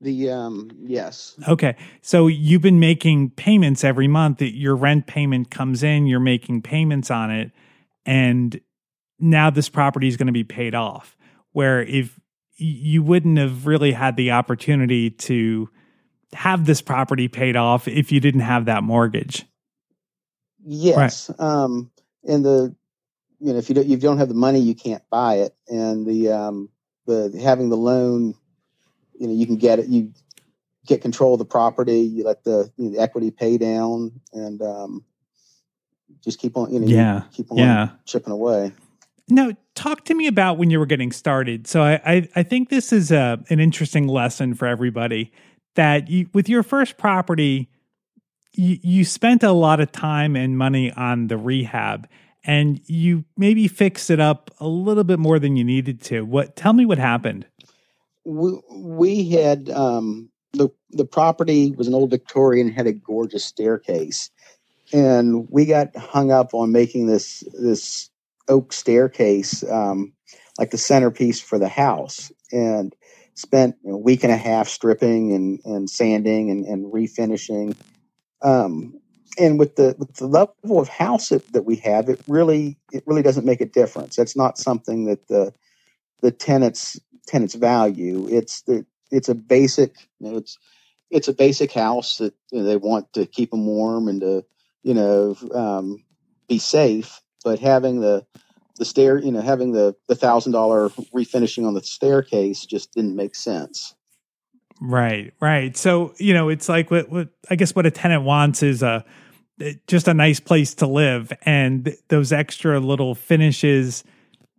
The 0.00 0.30
um 0.30 0.70
yes. 0.80 1.34
Okay. 1.48 1.76
So 2.02 2.28
you've 2.28 2.62
been 2.62 2.78
making 2.78 3.30
payments 3.30 3.82
every 3.82 4.08
month. 4.08 4.40
Your 4.40 4.76
rent 4.76 5.06
payment 5.06 5.50
comes 5.50 5.82
in 5.82 6.06
you're 6.06 6.20
making 6.20 6.62
payments 6.62 7.10
on 7.10 7.30
it 7.30 7.50
and 8.06 8.60
now 9.18 9.50
this 9.50 9.68
property 9.68 10.06
is 10.06 10.16
going 10.16 10.28
to 10.28 10.32
be 10.32 10.44
paid 10.44 10.74
off. 10.74 11.16
Where 11.52 11.82
if 11.82 12.20
you 12.56 13.02
wouldn't 13.02 13.38
have 13.38 13.66
really 13.66 13.92
had 13.92 14.16
the 14.16 14.32
opportunity 14.32 15.10
to 15.10 15.68
have 16.32 16.66
this 16.66 16.82
property 16.82 17.26
paid 17.26 17.56
off 17.56 17.88
if 17.88 18.12
you 18.12 18.20
didn't 18.20 18.40
have 18.42 18.66
that 18.66 18.82
mortgage 18.82 19.47
Yes. 20.64 21.30
Right. 21.30 21.40
Um, 21.40 21.90
and 22.26 22.44
the, 22.44 22.74
you 23.40 23.52
know, 23.52 23.58
if 23.58 23.68
you 23.68 23.74
don't, 23.74 23.86
you 23.86 23.96
don't 23.96 24.18
have 24.18 24.28
the 24.28 24.34
money, 24.34 24.58
you 24.58 24.74
can't 24.74 25.02
buy 25.10 25.36
it. 25.36 25.54
And 25.68 26.06
the, 26.06 26.30
um, 26.32 26.68
the 27.06 27.38
having 27.42 27.68
the 27.68 27.76
loan, 27.76 28.34
you 29.18 29.26
know, 29.26 29.32
you 29.32 29.46
can 29.46 29.56
get 29.56 29.78
it, 29.78 29.86
you 29.86 30.12
get 30.86 31.02
control 31.02 31.34
of 31.34 31.38
the 31.38 31.44
property, 31.44 32.00
you 32.00 32.24
let 32.24 32.44
the, 32.44 32.70
you 32.76 32.86
know, 32.86 32.96
the 32.96 33.02
equity 33.02 33.30
pay 33.30 33.58
down 33.58 34.20
and, 34.32 34.60
um, 34.62 35.04
just 36.24 36.40
keep 36.40 36.56
on, 36.56 36.72
you 36.72 36.80
know, 36.80 36.86
yeah, 36.86 37.22
keep 37.32 37.50
on 37.52 37.58
yeah. 37.58 37.88
chipping 38.04 38.32
away. 38.32 38.72
Now, 39.28 39.52
talk 39.74 40.04
to 40.06 40.14
me 40.14 40.26
about 40.26 40.58
when 40.58 40.70
you 40.70 40.78
were 40.78 40.86
getting 40.86 41.12
started. 41.12 41.66
So 41.66 41.82
I, 41.82 42.00
I, 42.04 42.28
I 42.36 42.42
think 42.42 42.70
this 42.70 42.92
is 42.92 43.12
a, 43.12 43.42
an 43.50 43.60
interesting 43.60 44.08
lesson 44.08 44.54
for 44.54 44.66
everybody 44.66 45.32
that 45.74 46.08
you, 46.08 46.28
with 46.32 46.48
your 46.48 46.62
first 46.62 46.96
property, 46.96 47.68
you, 48.58 48.78
you 48.82 49.04
spent 49.04 49.44
a 49.44 49.52
lot 49.52 49.78
of 49.78 49.92
time 49.92 50.34
and 50.34 50.58
money 50.58 50.90
on 50.92 51.28
the 51.28 51.38
rehab 51.38 52.08
and 52.42 52.80
you 52.86 53.24
maybe 53.36 53.68
fixed 53.68 54.10
it 54.10 54.18
up 54.18 54.50
a 54.58 54.66
little 54.66 55.04
bit 55.04 55.20
more 55.20 55.38
than 55.38 55.56
you 55.56 55.62
needed 55.62 56.00
to. 56.02 56.22
What 56.22 56.56
tell 56.56 56.72
me 56.72 56.84
what 56.84 56.98
happened? 56.98 57.46
We, 58.24 58.58
we 58.70 59.30
had 59.30 59.70
um, 59.70 60.28
the 60.52 60.70
the 60.90 61.04
property 61.04 61.72
was 61.76 61.86
an 61.86 61.94
old 61.94 62.10
Victorian 62.10 62.70
had 62.70 62.86
a 62.86 62.92
gorgeous 62.92 63.44
staircase. 63.44 64.30
And 64.92 65.46
we 65.50 65.66
got 65.66 65.94
hung 65.96 66.32
up 66.32 66.52
on 66.52 66.72
making 66.72 67.06
this 67.06 67.44
this 67.52 68.10
oak 68.48 68.72
staircase 68.72 69.62
um, 69.70 70.12
like 70.58 70.70
the 70.70 70.78
centerpiece 70.78 71.40
for 71.40 71.58
the 71.58 71.68
house 71.68 72.32
and 72.50 72.96
spent 73.34 73.76
a 73.86 73.96
week 73.96 74.24
and 74.24 74.32
a 74.32 74.36
half 74.36 74.68
stripping 74.68 75.32
and, 75.32 75.60
and 75.64 75.88
sanding 75.88 76.50
and, 76.50 76.64
and 76.64 76.92
refinishing 76.92 77.76
um, 78.42 79.00
and 79.38 79.58
with 79.58 79.76
the 79.76 79.94
with 79.98 80.14
the 80.14 80.26
level 80.26 80.80
of 80.80 80.88
house 80.88 81.28
that, 81.28 81.52
that 81.52 81.64
we 81.64 81.76
have, 81.76 82.08
it 82.08 82.20
really 82.26 82.76
it 82.92 83.04
really 83.06 83.22
doesn't 83.22 83.44
make 83.46 83.60
a 83.60 83.66
difference. 83.66 84.16
That's 84.16 84.36
not 84.36 84.58
something 84.58 85.04
that 85.06 85.28
the 85.28 85.52
the 86.20 86.30
tenants 86.30 86.98
tenants 87.26 87.54
value. 87.54 88.26
It's 88.30 88.62
the 88.62 88.84
it's 89.10 89.28
a 89.28 89.34
basic 89.34 89.94
you 90.20 90.30
know, 90.30 90.38
it's 90.38 90.58
it's 91.10 91.28
a 91.28 91.32
basic 91.32 91.72
house 91.72 92.18
that 92.18 92.34
you 92.50 92.60
know, 92.60 92.64
they 92.64 92.76
want 92.76 93.12
to 93.14 93.26
keep 93.26 93.50
them 93.50 93.66
warm 93.66 94.08
and 94.08 94.20
to 94.20 94.44
you 94.82 94.94
know 94.94 95.36
um, 95.54 96.04
be 96.48 96.58
safe. 96.58 97.20
But 97.44 97.60
having 97.60 98.00
the 98.00 98.26
the 98.76 98.84
stair, 98.84 99.18
you 99.18 99.32
know, 99.32 99.40
having 99.40 99.72
the 99.72 99.94
the 100.08 100.16
thousand 100.16 100.52
dollar 100.52 100.88
refinishing 101.14 101.66
on 101.66 101.74
the 101.74 101.82
staircase 101.82 102.64
just 102.66 102.92
didn't 102.92 103.16
make 103.16 103.34
sense. 103.34 103.94
Right, 104.80 105.32
right. 105.40 105.76
So 105.76 106.14
you 106.18 106.34
know, 106.34 106.48
it's 106.48 106.68
like 106.68 106.90
what, 106.90 107.08
what 107.10 107.28
I 107.50 107.56
guess 107.56 107.74
what 107.74 107.86
a 107.86 107.90
tenant 107.90 108.22
wants 108.22 108.62
is 108.62 108.82
a 108.82 109.04
just 109.86 110.06
a 110.08 110.14
nice 110.14 110.40
place 110.40 110.74
to 110.74 110.86
live, 110.86 111.32
and 111.42 111.96
those 112.08 112.32
extra 112.32 112.78
little 112.78 113.14
finishes, 113.14 114.04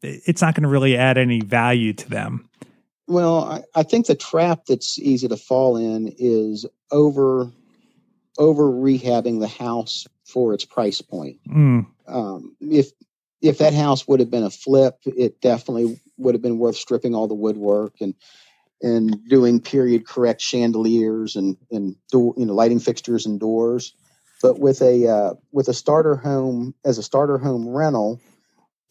it's 0.01 0.41
not 0.41 0.55
going 0.55 0.63
to 0.63 0.69
really 0.69 0.97
add 0.97 1.17
any 1.17 1.41
value 1.41 1.93
to 1.93 2.09
them. 2.09 2.49
Well, 3.07 3.43
I, 3.45 3.63
I, 3.79 3.83
think 3.83 4.05
the 4.05 4.15
trap 4.15 4.65
that's 4.67 4.99
easy 4.99 5.27
to 5.29 5.37
fall 5.37 5.77
in 5.77 6.13
is 6.19 6.65
over 6.91 7.51
over 8.37 8.63
rehabbing 8.63 9.39
the 9.39 9.47
house 9.47 10.05
for 10.25 10.53
its 10.53 10.65
price 10.65 11.01
point. 11.01 11.37
Mm. 11.47 11.87
Um, 12.07 12.55
if 12.61 12.91
if 13.41 13.57
that 13.59 13.73
house 13.73 14.07
would 14.07 14.19
have 14.19 14.29
been 14.29 14.43
a 14.43 14.49
flip, 14.49 14.97
it 15.05 15.41
definitely 15.41 15.99
would 16.17 16.35
have 16.35 16.41
been 16.41 16.59
worth 16.59 16.75
stripping 16.75 17.15
all 17.15 17.27
the 17.27 17.33
woodwork 17.33 17.93
and 18.01 18.13
and 18.81 19.17
doing 19.27 19.59
period 19.59 20.07
correct 20.07 20.41
chandeliers 20.41 21.35
and 21.35 21.57
and 21.71 21.95
door, 22.11 22.33
you 22.37 22.45
know 22.45 22.53
lighting 22.53 22.79
fixtures 22.79 23.25
and 23.25 23.39
doors. 23.39 23.93
But 24.41 24.59
with 24.59 24.81
a 24.81 25.07
uh, 25.07 25.33
with 25.51 25.67
a 25.67 25.73
starter 25.73 26.15
home 26.15 26.73
as 26.85 26.97
a 26.97 27.03
starter 27.03 27.37
home 27.37 27.67
rental, 27.67 28.21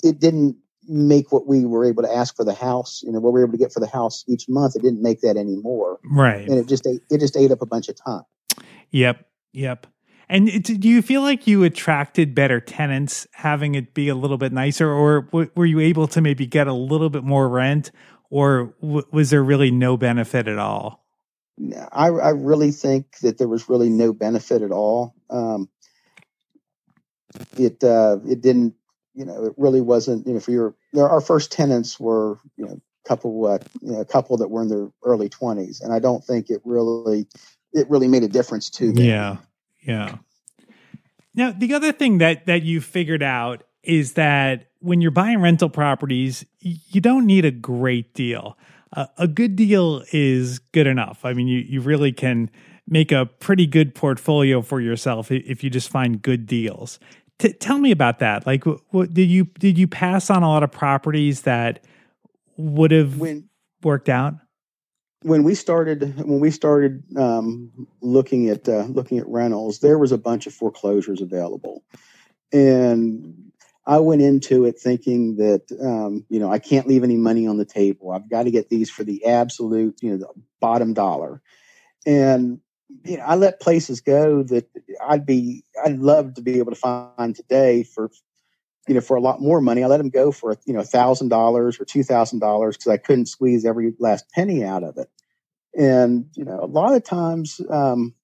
it 0.02 0.21
didn't 0.21 0.57
make 0.87 1.33
what 1.33 1.47
we 1.47 1.64
were 1.64 1.85
able 1.85 2.02
to 2.02 2.14
ask 2.14 2.37
for 2.37 2.45
the 2.45 2.54
house. 2.54 3.02
You 3.02 3.12
know 3.12 3.21
what 3.21 3.33
we 3.33 3.40
were 3.40 3.47
able 3.47 3.52
to 3.52 3.59
get 3.59 3.73
for 3.73 3.80
the 3.80 3.88
house 3.88 4.25
each 4.28 4.47
month. 4.49 4.76
It 4.76 4.83
didn't 4.83 5.02
make 5.02 5.21
that 5.23 5.37
anymore. 5.37 5.99
Right, 6.04 6.47
and 6.47 6.59
it 6.59 6.68
just 6.68 6.87
ate, 6.87 7.00
it 7.11 7.21
just 7.21 7.37
ate 7.37 7.50
up 7.50 7.62
a 7.62 7.66
bunch 7.66 7.88
of 7.88 7.97
time. 7.97 8.23
Yep, 8.90 9.26
yep. 9.52 9.87
And 10.30 10.49
it, 10.49 10.64
do 10.64 10.88
you 10.88 11.00
feel 11.00 11.23
like 11.23 11.47
you 11.47 11.64
attracted 11.64 12.35
better 12.35 12.61
tenants 12.61 13.26
having 13.33 13.75
it 13.75 13.95
be 13.95 14.09
a 14.09 14.14
little 14.14 14.37
bit 14.37 14.52
nicer, 14.52 14.90
or 14.90 15.23
w- 15.23 15.50
were 15.54 15.64
you 15.64 15.80
able 15.80 16.07
to 16.09 16.21
maybe 16.21 16.47
get 16.47 16.66
a 16.66 16.75
little 16.75 17.09
bit 17.09 17.25
more 17.25 17.49
rent, 17.49 17.90
or 18.30 18.75
w- 18.80 19.06
was 19.11 19.30
there 19.30 19.42
really 19.42 19.70
no 19.70 19.97
benefit 19.97 20.49
at 20.49 20.58
all? 20.58 21.04
I, 21.90 22.08
I 22.08 22.30
really 22.30 22.70
think 22.70 23.18
that 23.18 23.38
there 23.38 23.49
was 23.49 23.68
really 23.68 23.88
no 23.88 24.12
benefit 24.12 24.62
at 24.62 24.70
all. 24.70 25.14
Um, 25.28 25.68
it 27.56 27.82
uh, 27.82 28.18
it 28.26 28.40
didn't, 28.40 28.75
you 29.14 29.25
know, 29.25 29.44
it 29.44 29.54
really 29.56 29.80
wasn't. 29.80 30.26
You 30.26 30.35
know, 30.35 30.40
for 30.40 30.52
your 30.52 30.75
our 30.97 31.20
first 31.20 31.50
tenants 31.50 31.99
were, 31.99 32.38
you 32.56 32.66
know, 32.66 32.80
couple 33.04 33.47
uh, 33.47 33.58
you 33.80 33.92
know, 33.92 34.00
a 34.00 34.04
couple 34.04 34.37
that 34.37 34.49
were 34.49 34.62
in 34.62 34.68
their 34.68 34.88
early 35.02 35.28
twenties, 35.28 35.80
and 35.80 35.92
I 35.92 35.99
don't 35.99 36.23
think 36.23 36.50
it 36.50 36.61
really 36.64 37.26
it 37.73 37.88
really 37.90 38.08
made 38.08 38.23
a 38.23 38.28
difference 38.28 38.70
to 38.70 38.92
them. 38.92 39.04
Yeah, 39.04 39.37
yeah. 39.82 40.18
Now 41.35 41.52
the 41.52 41.75
other 41.75 41.92
thing 41.92 42.18
that 42.18 42.47
that 42.47 42.62
you 42.62 42.80
figured 42.80 43.23
out 43.23 43.64
is 43.88 44.12
that 44.12 44.68
when 44.80 45.00
you're 45.00 45.11
buying 45.11 45.40
rental 45.40 45.71
properties, 45.71 46.45
you 46.61 47.00
don't 47.00 47.26
need 47.26 47.45
a 47.45 47.50
great 47.50 48.14
deal. 48.14 48.57
Uh, 48.92 49.07
a 49.16 49.26
good 49.26 49.57
deal 49.57 50.04
is 50.12 50.59
good 50.59 50.87
enough. 50.87 51.25
I 51.25 51.33
mean, 51.33 51.49
you, 51.49 51.61
you 51.61 51.80
really 51.80 52.12
can 52.12 52.50
make 52.87 53.11
a 53.11 53.26
pretty 53.26 53.66
good 53.66 53.95
portfolio 53.95 54.62
for 54.62 54.80
yourself 54.80 55.33
if 55.33 55.64
you 55.64 55.71
just 55.71 55.88
find 55.88 56.23
good 56.23 56.47
deals. 56.47 57.00
T- 57.38 57.54
tell 57.54 57.78
me 57.78 57.90
about 57.90 58.18
that. 58.18 58.47
Like, 58.47 58.64
did 59.12 59.30
you 59.30 59.45
did 59.59 59.78
you 59.78 59.88
pass 59.88 60.30
on 60.30 60.42
a 60.42 60.49
lot 60.49 60.62
of 60.62 60.71
properties 60.71 61.42
that 61.42 61.85
would 62.57 62.90
have 62.90 63.18
when, 63.18 63.49
worked 63.83 64.09
out? 64.09 64.35
When 65.23 65.45
we 65.45 65.54
started, 65.54 66.16
when 66.18 66.40
we 66.40 66.50
started 66.50 67.04
um, 67.16 67.71
looking 68.00 68.49
at 68.49 68.68
uh, 68.68 68.85
looking 68.85 69.18
at 69.18 69.28
rentals, 69.28 69.80
there 69.80 69.99
was 69.99 70.12
a 70.12 70.18
bunch 70.18 70.47
of 70.47 70.52
foreclosures 70.52 71.21
available, 71.21 71.85
and 72.52 73.48
I 73.88 74.00
went 74.00 74.21
into 74.21 74.66
it 74.66 74.78
thinking 74.78 75.37
that 75.37 75.62
um, 75.83 76.26
you 76.28 76.38
know 76.38 76.52
I 76.52 76.59
can't 76.59 76.87
leave 76.87 77.04
any 77.04 77.16
money 77.16 77.47
on 77.47 77.57
the 77.57 77.64
table. 77.64 78.12
I've 78.12 78.28
got 78.28 78.42
to 78.42 78.50
get 78.50 78.68
these 78.68 78.90
for 78.90 79.02
the 79.02 79.25
absolute 79.25 79.99
you 80.02 80.11
know 80.11 80.18
the 80.18 80.28
bottom 80.61 80.92
dollar, 80.92 81.40
and 82.04 82.61
you 83.04 83.16
know 83.16 83.25
I 83.25 83.37
let 83.37 83.61
places 83.61 84.02
go 84.02 84.42
that 84.42 84.68
I'd 85.04 85.25
be 85.25 85.64
I'd 85.83 85.99
love 85.99 86.35
to 86.35 86.42
be 86.42 86.59
able 86.59 86.73
to 86.73 86.78
find 86.78 87.35
today 87.35 87.83
for 87.83 88.11
you 88.87 88.95
know 88.95 89.00
for 89.00 89.16
a 89.16 89.23
lot 89.23 89.40
more 89.40 89.62
money. 89.62 89.83
I 89.83 89.87
let 89.87 89.97
them 89.99 90.11
go 90.11 90.33
for 90.33 90.54
you 90.66 90.75
know 90.75 90.83
thousand 90.83 91.30
dollars 91.30 91.80
or 91.80 91.87
two 91.87 92.02
thousand 92.02 92.40
dollars 92.40 92.76
because 92.76 92.92
I 92.92 92.99
couldn't 92.99 93.26
squeeze 93.26 93.64
every 93.64 93.95
last 93.99 94.26
penny 94.35 94.64
out 94.64 94.85
of 94.85 94.99
it. 94.99 95.09
And 95.75 96.26
you 96.35 96.45
know 96.45 96.61
a 96.62 96.66
lot 96.66 96.95
of 96.95 97.04
times 97.04 97.59
um, 97.71 98.14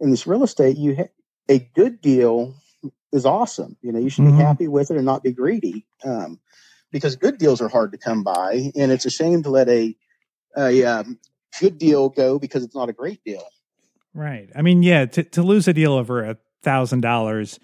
in 0.00 0.10
this 0.10 0.26
real 0.26 0.44
estate, 0.44 0.76
you 0.76 0.96
ha- 0.96 1.12
a 1.48 1.60
good 1.74 2.02
deal 2.02 2.54
is 3.12 3.26
awesome. 3.26 3.76
You 3.80 3.92
know, 3.92 3.98
you 3.98 4.10
should 4.10 4.24
mm-hmm. 4.24 4.38
be 4.38 4.44
happy 4.44 4.68
with 4.68 4.90
it 4.90 4.96
and 4.96 5.06
not 5.06 5.22
be 5.22 5.32
greedy. 5.32 5.86
Um, 6.04 6.40
because 6.90 7.16
good 7.16 7.38
deals 7.38 7.60
are 7.60 7.68
hard 7.68 7.92
to 7.92 7.98
come 7.98 8.22
by, 8.22 8.70
and 8.74 8.90
it's 8.90 9.04
a 9.04 9.10
shame 9.10 9.42
to 9.42 9.50
let 9.50 9.68
a 9.68 9.94
a 10.56 10.84
um, 10.84 11.18
good 11.60 11.78
deal 11.78 12.08
go 12.08 12.38
because 12.38 12.64
it's 12.64 12.74
not 12.74 12.88
a 12.88 12.92
great 12.92 13.22
deal. 13.24 13.44
Right. 14.14 14.48
I 14.56 14.62
mean, 14.62 14.82
yeah, 14.82 15.06
to 15.06 15.22
to 15.22 15.42
lose 15.42 15.68
a 15.68 15.72
deal 15.72 15.92
over 15.92 16.24
a 16.24 16.38
thousand 16.62 17.02
dollars, 17.02 17.60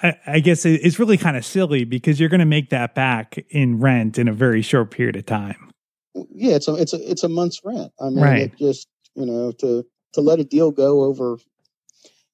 I 0.00 0.40
guess 0.40 0.64
it's 0.64 0.98
really 0.98 1.16
kind 1.16 1.36
of 1.36 1.44
silly 1.44 1.84
because 1.84 2.20
you're 2.20 2.28
going 2.28 2.40
to 2.40 2.46
make 2.46 2.70
that 2.70 2.94
back 2.94 3.38
in 3.50 3.80
rent 3.80 4.18
in 4.18 4.28
a 4.28 4.32
very 4.32 4.62
short 4.62 4.90
period 4.90 5.16
of 5.16 5.26
time. 5.26 5.70
Yeah, 6.14 6.54
it's 6.54 6.68
a 6.68 6.74
it's 6.74 6.92
a 6.92 7.10
it's 7.10 7.24
a 7.24 7.28
month's 7.28 7.60
rent. 7.64 7.92
I 8.00 8.04
mean, 8.04 8.18
right. 8.18 8.56
just 8.56 8.88
you 9.14 9.26
know 9.26 9.52
to 9.52 9.84
to 10.14 10.20
let 10.20 10.40
a 10.40 10.44
deal 10.44 10.70
go 10.70 11.02
over. 11.04 11.38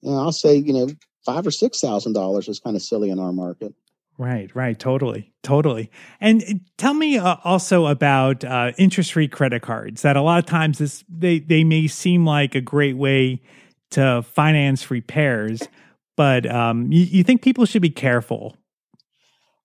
You 0.02 0.10
know, 0.10 0.18
I'll 0.18 0.32
say 0.32 0.56
you 0.56 0.72
know 0.72 0.88
five 1.24 1.46
or 1.46 1.50
six 1.50 1.80
thousand 1.80 2.12
dollars 2.12 2.48
is 2.48 2.60
kind 2.60 2.76
of 2.76 2.82
silly 2.82 3.10
in 3.10 3.18
our 3.18 3.32
market. 3.32 3.74
Right, 4.16 4.54
right, 4.54 4.78
totally, 4.78 5.32
totally. 5.42 5.90
And 6.20 6.42
uh, 6.42 6.54
tell 6.78 6.94
me 6.94 7.18
uh, 7.18 7.36
also 7.42 7.86
about 7.86 8.44
uh, 8.44 8.70
interest-free 8.78 9.28
credit 9.28 9.62
cards. 9.62 10.02
That 10.02 10.16
a 10.16 10.22
lot 10.22 10.38
of 10.38 10.46
times 10.46 10.78
this 10.78 11.04
they 11.08 11.40
they 11.40 11.64
may 11.64 11.86
seem 11.88 12.24
like 12.24 12.54
a 12.54 12.60
great 12.60 12.96
way 12.96 13.42
to 13.90 14.22
finance 14.22 14.90
repairs. 14.90 15.62
But 16.16 16.48
um, 16.48 16.92
you, 16.92 17.02
you 17.02 17.24
think 17.24 17.42
people 17.42 17.66
should 17.66 17.82
be 17.82 17.90
careful 17.90 18.56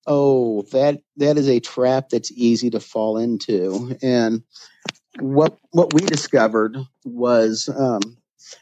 oh 0.06 0.62
that 0.72 1.02
that 1.16 1.36
is 1.36 1.48
a 1.48 1.60
trap 1.60 2.08
that's 2.08 2.32
easy 2.32 2.70
to 2.70 2.80
fall 2.80 3.18
into 3.18 3.96
and 4.02 4.42
what 5.18 5.58
what 5.72 5.92
we 5.92 6.00
discovered 6.00 6.76
was 7.04 7.68
um, 7.76 8.16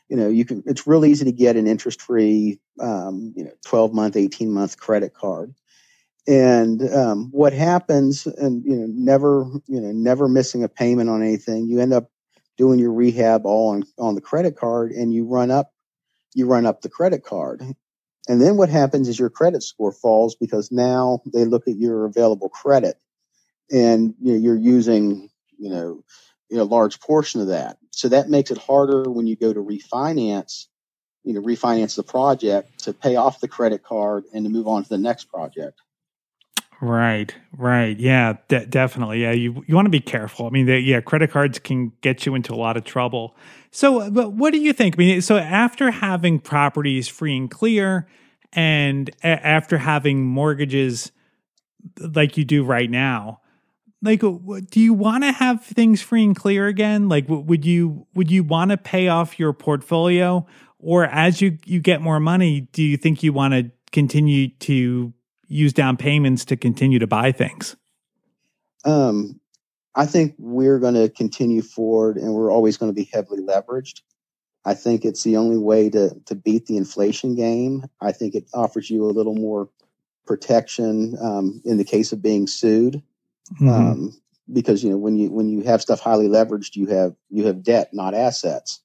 you 0.08 0.16
know 0.16 0.28
you 0.28 0.44
can 0.44 0.62
it's 0.66 0.87
real 0.87 1.04
easy 1.04 1.25
to 1.25 1.32
get 1.32 1.56
an 1.56 1.66
interest 1.66 2.02
free 2.02 2.58
um, 2.80 3.32
you 3.37 3.44
know 3.44 3.52
12 3.66 3.92
month 3.92 4.16
18 4.16 4.50
month 4.50 4.78
credit 4.78 5.14
card 5.14 5.54
and 6.26 6.82
um, 6.94 7.30
what 7.30 7.52
happens 7.52 8.26
and 8.26 8.64
you 8.64 8.76
know 8.76 8.87
never 8.88 9.47
you 9.66 9.80
know 9.80 9.92
never 9.92 10.28
missing 10.28 10.64
a 10.64 10.68
payment 10.68 11.11
on 11.11 11.23
anything 11.23 11.66
you 11.66 11.80
end 11.80 11.92
up 11.92 12.11
doing 12.56 12.78
your 12.78 12.92
rehab 12.92 13.47
all 13.47 13.70
on 13.70 13.85
on 13.99 14.14
the 14.14 14.20
credit 14.20 14.56
card 14.56 14.90
and 14.92 15.12
you 15.12 15.25
run 15.25 15.50
up 15.50 15.73
you 16.35 16.47
run 16.47 16.66
up 16.66 16.82
the 16.82 16.88
credit 16.88 17.25
card 17.25 17.62
and 18.28 18.42
then 18.42 18.56
what 18.56 18.68
happens 18.68 19.08
is 19.08 19.18
your 19.18 19.30
credit 19.30 19.62
score 19.62 19.92
falls 19.92 20.37
because 20.37 20.70
now 20.70 21.20
they 21.32 21.47
look 21.47 21.66
at 21.66 21.78
your 21.78 22.04
available 22.04 22.50
credit 22.50 22.97
and 23.70 24.14
you 24.20 24.32
know, 24.32 24.38
you're 24.38 24.56
using, 24.56 25.30
you 25.58 25.70
know, 25.70 26.04
you 26.50 26.56
know, 26.56 26.62
a 26.62 26.64
large 26.64 27.00
portion 27.00 27.40
of 27.40 27.49
that. 27.49 27.78
So 27.98 28.08
that 28.10 28.30
makes 28.30 28.52
it 28.52 28.58
harder 28.58 29.10
when 29.10 29.26
you 29.26 29.34
go 29.34 29.52
to 29.52 29.60
refinance, 29.60 30.66
you 31.24 31.34
know, 31.34 31.42
refinance 31.42 31.96
the 31.96 32.04
project 32.04 32.84
to 32.84 32.92
pay 32.92 33.16
off 33.16 33.40
the 33.40 33.48
credit 33.48 33.82
card 33.82 34.22
and 34.32 34.44
to 34.44 34.50
move 34.50 34.68
on 34.68 34.84
to 34.84 34.88
the 34.88 34.98
next 34.98 35.24
project. 35.24 35.80
Right, 36.80 37.34
right, 37.56 37.98
yeah, 37.98 38.34
de- 38.46 38.66
definitely. 38.66 39.22
Yeah, 39.22 39.32
you 39.32 39.64
you 39.66 39.74
want 39.74 39.86
to 39.86 39.90
be 39.90 40.00
careful. 40.00 40.46
I 40.46 40.50
mean, 40.50 40.66
they, 40.66 40.78
yeah, 40.78 41.00
credit 41.00 41.32
cards 41.32 41.58
can 41.58 41.92
get 42.02 42.24
you 42.24 42.36
into 42.36 42.54
a 42.54 42.56
lot 42.56 42.76
of 42.76 42.84
trouble. 42.84 43.36
So, 43.72 44.08
but 44.12 44.34
what 44.34 44.52
do 44.52 44.60
you 44.60 44.72
think? 44.72 44.94
I 44.94 44.98
mean, 44.98 45.20
so 45.20 45.38
after 45.38 45.90
having 45.90 46.38
properties 46.38 47.08
free 47.08 47.36
and 47.36 47.50
clear, 47.50 48.08
and 48.52 49.10
a- 49.24 49.44
after 49.44 49.78
having 49.78 50.24
mortgages 50.24 51.10
like 52.00 52.36
you 52.36 52.44
do 52.44 52.64
right 52.64 52.90
now, 52.90 53.40
like, 54.02 54.20
do 54.20 54.80
you 54.80 54.94
want 54.94 55.24
to 55.24 55.32
have 55.32 55.64
things 55.64 56.00
free 56.00 56.24
and 56.24 56.36
clear 56.36 56.66
again? 56.66 57.08
Like, 57.08 57.24
would 57.28 57.64
you 57.64 58.06
would 58.14 58.30
you 58.30 58.44
want 58.44 58.70
to 58.70 58.76
pay 58.76 59.08
off 59.08 59.38
your 59.38 59.52
portfolio, 59.52 60.46
or 60.78 61.04
as 61.04 61.40
you 61.40 61.58
you 61.64 61.80
get 61.80 62.00
more 62.00 62.20
money, 62.20 62.62
do 62.72 62.82
you 62.82 62.96
think 62.96 63.22
you 63.22 63.32
want 63.32 63.54
to 63.54 63.70
continue 63.90 64.48
to 64.48 65.12
use 65.48 65.72
down 65.72 65.96
payments 65.96 66.44
to 66.44 66.56
continue 66.56 66.98
to 66.98 67.06
buy 67.06 67.32
things? 67.32 67.76
Um, 68.84 69.40
I 69.94 70.06
think 70.06 70.34
we're 70.38 70.78
going 70.78 70.94
to 70.94 71.08
continue 71.08 71.62
forward 71.62 72.16
and 72.16 72.32
we're 72.34 72.52
always 72.52 72.76
going 72.76 72.90
to 72.90 72.94
be 72.94 73.08
heavily 73.12 73.42
leveraged. 73.42 74.02
I 74.64 74.74
think 74.74 75.04
it's 75.04 75.24
the 75.24 75.36
only 75.36 75.56
way 75.56 75.88
to, 75.90 76.14
to 76.26 76.34
beat 76.34 76.66
the 76.66 76.76
inflation 76.76 77.34
game. 77.34 77.84
I 78.00 78.12
think 78.12 78.34
it 78.34 78.44
offers 78.52 78.90
you 78.90 79.04
a 79.04 79.10
little 79.10 79.34
more 79.34 79.68
protection 80.26 81.16
um, 81.20 81.62
in 81.64 81.78
the 81.78 81.84
case 81.84 82.12
of 82.12 82.22
being 82.22 82.46
sued. 82.46 83.02
Mm-hmm. 83.54 83.68
Um, 83.68 84.20
because 84.52 84.82
you 84.82 84.90
know 84.90 84.96
when 84.96 85.16
you 85.16 85.30
when 85.30 85.48
you 85.48 85.62
have 85.62 85.82
stuff 85.82 86.00
highly 86.00 86.28
leveraged, 86.28 86.76
you 86.76 86.86
have 86.86 87.14
you 87.30 87.46
have 87.46 87.62
debt, 87.62 87.90
not 87.92 88.14
assets. 88.14 88.80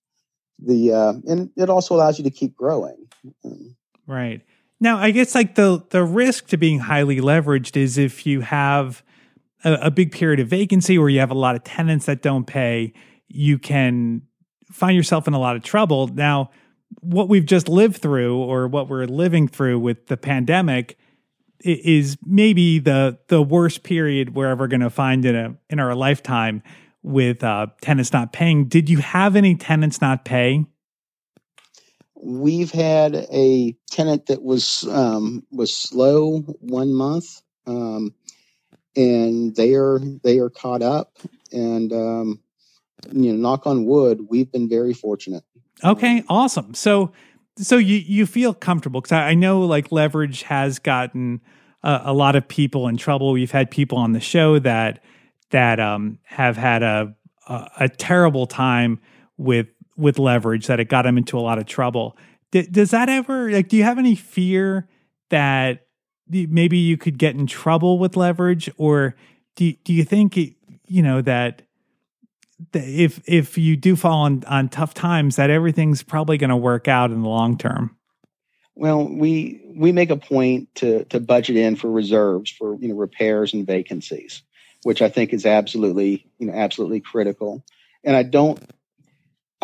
The 0.59 0.93
uh, 0.93 1.13
and 1.27 1.49
it 1.55 1.69
also 1.69 1.95
allows 1.95 2.17
you 2.17 2.23
to 2.23 2.31
keep 2.31 2.55
growing. 2.55 3.07
Um, 3.45 3.75
right. 4.07 4.41
Now, 4.79 4.97
I 4.97 5.11
guess 5.11 5.35
like 5.35 5.55
the 5.55 5.83
the 5.89 6.03
risk 6.03 6.47
to 6.47 6.57
being 6.57 6.79
highly 6.79 7.17
leveraged 7.17 7.77
is 7.77 7.97
if 7.97 8.25
you 8.25 8.41
have 8.41 9.03
a, 9.63 9.73
a 9.73 9.91
big 9.91 10.11
period 10.11 10.39
of 10.39 10.47
vacancy 10.47 10.97
or 10.97 11.09
you 11.09 11.19
have 11.19 11.31
a 11.31 11.37
lot 11.37 11.55
of 11.55 11.63
tenants 11.63 12.05
that 12.05 12.21
don't 12.21 12.45
pay, 12.45 12.93
you 13.27 13.57
can 13.57 14.23
find 14.71 14.95
yourself 14.95 15.27
in 15.27 15.33
a 15.33 15.39
lot 15.39 15.55
of 15.55 15.63
trouble. 15.63 16.07
Now, 16.07 16.51
what 16.99 17.29
we've 17.29 17.45
just 17.45 17.69
lived 17.69 17.97
through 17.97 18.37
or 18.37 18.67
what 18.67 18.89
we're 18.89 19.05
living 19.05 19.47
through 19.47 19.79
with 19.79 20.07
the 20.07 20.17
pandemic 20.17 20.97
is 21.63 22.17
maybe 22.25 22.79
the 22.79 23.17
the 23.27 23.41
worst 23.41 23.83
period 23.83 24.35
we're 24.35 24.49
ever 24.49 24.67
going 24.67 24.81
to 24.81 24.89
find 24.89 25.25
in 25.25 25.35
a 25.35 25.55
in 25.69 25.79
our 25.79 25.95
lifetime 25.95 26.61
with 27.01 27.43
uh, 27.43 27.67
tenants 27.81 28.13
not 28.13 28.31
paying. 28.31 28.65
Did 28.65 28.89
you 28.89 28.99
have 28.99 29.35
any 29.35 29.55
tenants 29.55 30.01
not 30.01 30.25
pay? 30.25 30.65
we've 32.23 32.71
had 32.71 33.15
a 33.31 33.75
tenant 33.89 34.27
that 34.27 34.41
was 34.41 34.87
um, 34.89 35.45
was 35.51 35.75
slow 35.75 36.39
one 36.59 36.93
month, 36.93 37.41
um, 37.67 38.13
and 38.95 39.55
they 39.55 39.73
are 39.73 39.99
they 40.23 40.39
are 40.39 40.49
caught 40.49 40.81
up. 40.81 41.19
And 41.51 41.91
um, 41.91 42.39
you 43.11 43.33
know, 43.33 43.37
knock 43.37 43.67
on 43.67 43.85
wood, 43.85 44.27
we've 44.29 44.51
been 44.51 44.69
very 44.69 44.93
fortunate. 44.93 45.43
Okay, 45.83 46.23
awesome. 46.29 46.73
So 46.73 47.11
so 47.57 47.77
you 47.77 47.97
you 47.97 48.25
feel 48.25 48.53
comfortable 48.53 49.01
because 49.01 49.11
I, 49.11 49.29
I, 49.29 49.33
know 49.33 49.61
like 49.61 49.91
leverage 49.91 50.43
has 50.43 50.79
gotten 50.79 51.41
a, 51.83 52.01
a, 52.05 52.13
lot 52.13 52.35
of 52.35 52.47
people 52.47 52.87
in 52.87 52.97
trouble. 52.97 53.31
We've 53.31 53.51
had 53.51 53.69
people 53.69 53.97
on 53.97 54.13
the 54.13 54.19
show 54.19 54.59
that 54.59 55.03
that 55.51 55.79
um, 55.79 56.19
have 56.23 56.57
had 56.57 56.81
a, 56.81 57.15
a, 57.47 57.69
a 57.81 57.89
terrible 57.89 58.47
time 58.47 58.99
with 59.37 59.67
with 59.95 60.17
leverage 60.17 60.67
that 60.67 60.79
it 60.79 60.89
got 60.89 61.03
them 61.03 61.17
into 61.17 61.37
a 61.37 61.41
lot 61.41 61.59
of 61.59 61.65
trouble. 61.65 62.17
D- 62.51 62.67
does 62.67 62.91
that 62.91 63.09
ever 63.09 63.51
like? 63.51 63.69
Do 63.69 63.77
you 63.77 63.83
have 63.83 63.99
any 63.99 64.15
fear 64.15 64.87
that 65.29 65.85
maybe 66.29 66.77
you 66.77 66.97
could 66.97 67.17
get 67.17 67.35
in 67.35 67.45
trouble 67.45 67.99
with 67.99 68.15
leverage, 68.15 68.69
or 68.77 69.15
do 69.55 69.71
do 69.83 69.93
you 69.93 70.03
think 70.03 70.37
it, 70.37 70.55
you 70.87 71.03
know 71.03 71.21
that? 71.21 71.61
If 72.73 73.21
if 73.27 73.57
you 73.57 73.75
do 73.75 73.95
fall 73.95 74.23
on, 74.23 74.43
on 74.45 74.69
tough 74.69 74.93
times 74.93 75.35
that 75.35 75.49
everything's 75.49 76.03
probably 76.03 76.37
going 76.37 76.49
to 76.49 76.57
work 76.57 76.87
out 76.87 77.11
in 77.11 77.21
the 77.21 77.29
long 77.29 77.57
term. 77.57 77.95
Well 78.75 79.07
we 79.07 79.61
we 79.75 79.91
make 79.91 80.09
a 80.09 80.17
point 80.17 80.73
to 80.75 81.05
to 81.05 81.19
budget 81.19 81.57
in 81.57 81.75
for 81.75 81.91
reserves 81.91 82.51
for 82.51 82.75
you 82.75 82.89
know 82.89 82.95
repairs 82.95 83.53
and 83.53 83.65
vacancies 83.65 84.43
which 84.83 85.01
i 85.01 85.07
think 85.07 85.31
is 85.31 85.45
absolutely 85.45 86.27
you 86.37 86.47
know 86.47 86.53
absolutely 86.53 86.99
critical. 86.99 87.63
And 88.03 88.15
i 88.15 88.23
don't 88.23 88.59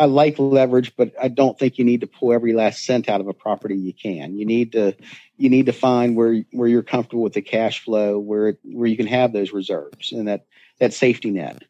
I 0.00 0.06
like 0.06 0.38
leverage, 0.38 0.96
but 0.96 1.12
I 1.20 1.28
don't 1.28 1.58
think 1.58 1.76
you 1.76 1.84
need 1.84 2.00
to 2.00 2.06
pull 2.06 2.32
every 2.32 2.54
last 2.54 2.86
cent 2.86 3.10
out 3.10 3.20
of 3.20 3.28
a 3.28 3.34
property 3.34 3.76
you 3.76 3.92
can. 3.92 4.34
You 4.34 4.46
need 4.46 4.72
to 4.72 4.96
you 5.36 5.50
need 5.50 5.66
to 5.66 5.74
find 5.74 6.16
where 6.16 6.42
where 6.52 6.68
you're 6.68 6.82
comfortable 6.82 7.22
with 7.22 7.34
the 7.34 7.42
cash 7.42 7.84
flow, 7.84 8.18
where 8.18 8.56
where 8.62 8.88
you 8.88 8.96
can 8.96 9.06
have 9.06 9.34
those 9.34 9.52
reserves 9.52 10.12
and 10.12 10.26
that 10.26 10.46
that 10.78 10.94
safety 10.94 11.30
net, 11.30 11.64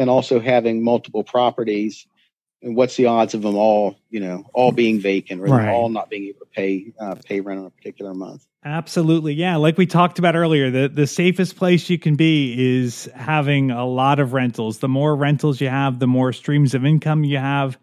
and 0.00 0.08
also 0.08 0.40
having 0.40 0.82
multiple 0.82 1.22
properties 1.22 2.06
and 2.62 2.74
what's 2.74 2.96
the 2.96 3.06
odds 3.06 3.34
of 3.34 3.42
them 3.42 3.54
all, 3.54 3.96
you 4.08 4.18
know, 4.20 4.44
all 4.54 4.72
being 4.72 4.98
vacant 4.98 5.42
or 5.42 5.44
right. 5.44 5.68
all 5.68 5.90
not 5.90 6.08
being 6.08 6.24
able 6.24 6.40
to 6.40 6.46
pay 6.46 6.92
uh, 6.98 7.14
pay 7.14 7.40
rent 7.40 7.60
on 7.60 7.66
a 7.66 7.70
particular 7.70 8.14
month? 8.14 8.46
Absolutely, 8.64 9.34
yeah. 9.34 9.56
Like 9.56 9.78
we 9.78 9.86
talked 9.86 10.18
about 10.18 10.36
earlier, 10.36 10.70
the 10.70 10.88
the 10.88 11.06
safest 11.06 11.56
place 11.56 11.88
you 11.90 11.98
can 11.98 12.16
be 12.16 12.80
is 12.80 13.10
having 13.14 13.70
a 13.70 13.86
lot 13.86 14.20
of 14.20 14.32
rentals. 14.32 14.78
The 14.78 14.88
more 14.88 15.14
rentals 15.14 15.60
you 15.60 15.68
have, 15.68 15.98
the 15.98 16.06
more 16.06 16.32
streams 16.32 16.74
of 16.74 16.84
income 16.84 17.22
you 17.22 17.38
have, 17.38 17.78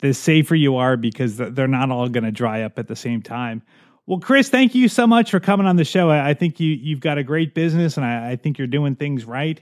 the 0.00 0.12
safer 0.12 0.54
you 0.54 0.76
are 0.76 0.98
because 0.98 1.38
they're 1.38 1.68
not 1.68 1.90
all 1.90 2.08
going 2.08 2.24
to 2.24 2.32
dry 2.32 2.62
up 2.62 2.78
at 2.78 2.88
the 2.88 2.96
same 2.96 3.22
time. 3.22 3.62
Well, 4.06 4.18
Chris, 4.18 4.48
thank 4.48 4.74
you 4.74 4.88
so 4.88 5.06
much 5.06 5.30
for 5.30 5.40
coming 5.40 5.66
on 5.66 5.76
the 5.76 5.84
show. 5.84 6.10
I, 6.10 6.34
think 6.34 6.58
you 6.58 6.70
you've 6.70 7.00
got 7.00 7.18
a 7.18 7.24
great 7.24 7.54
business, 7.54 7.96
and 7.96 8.04
I, 8.04 8.32
I 8.32 8.36
think 8.36 8.58
you're 8.58 8.66
doing 8.66 8.96
things 8.96 9.24
right. 9.24 9.60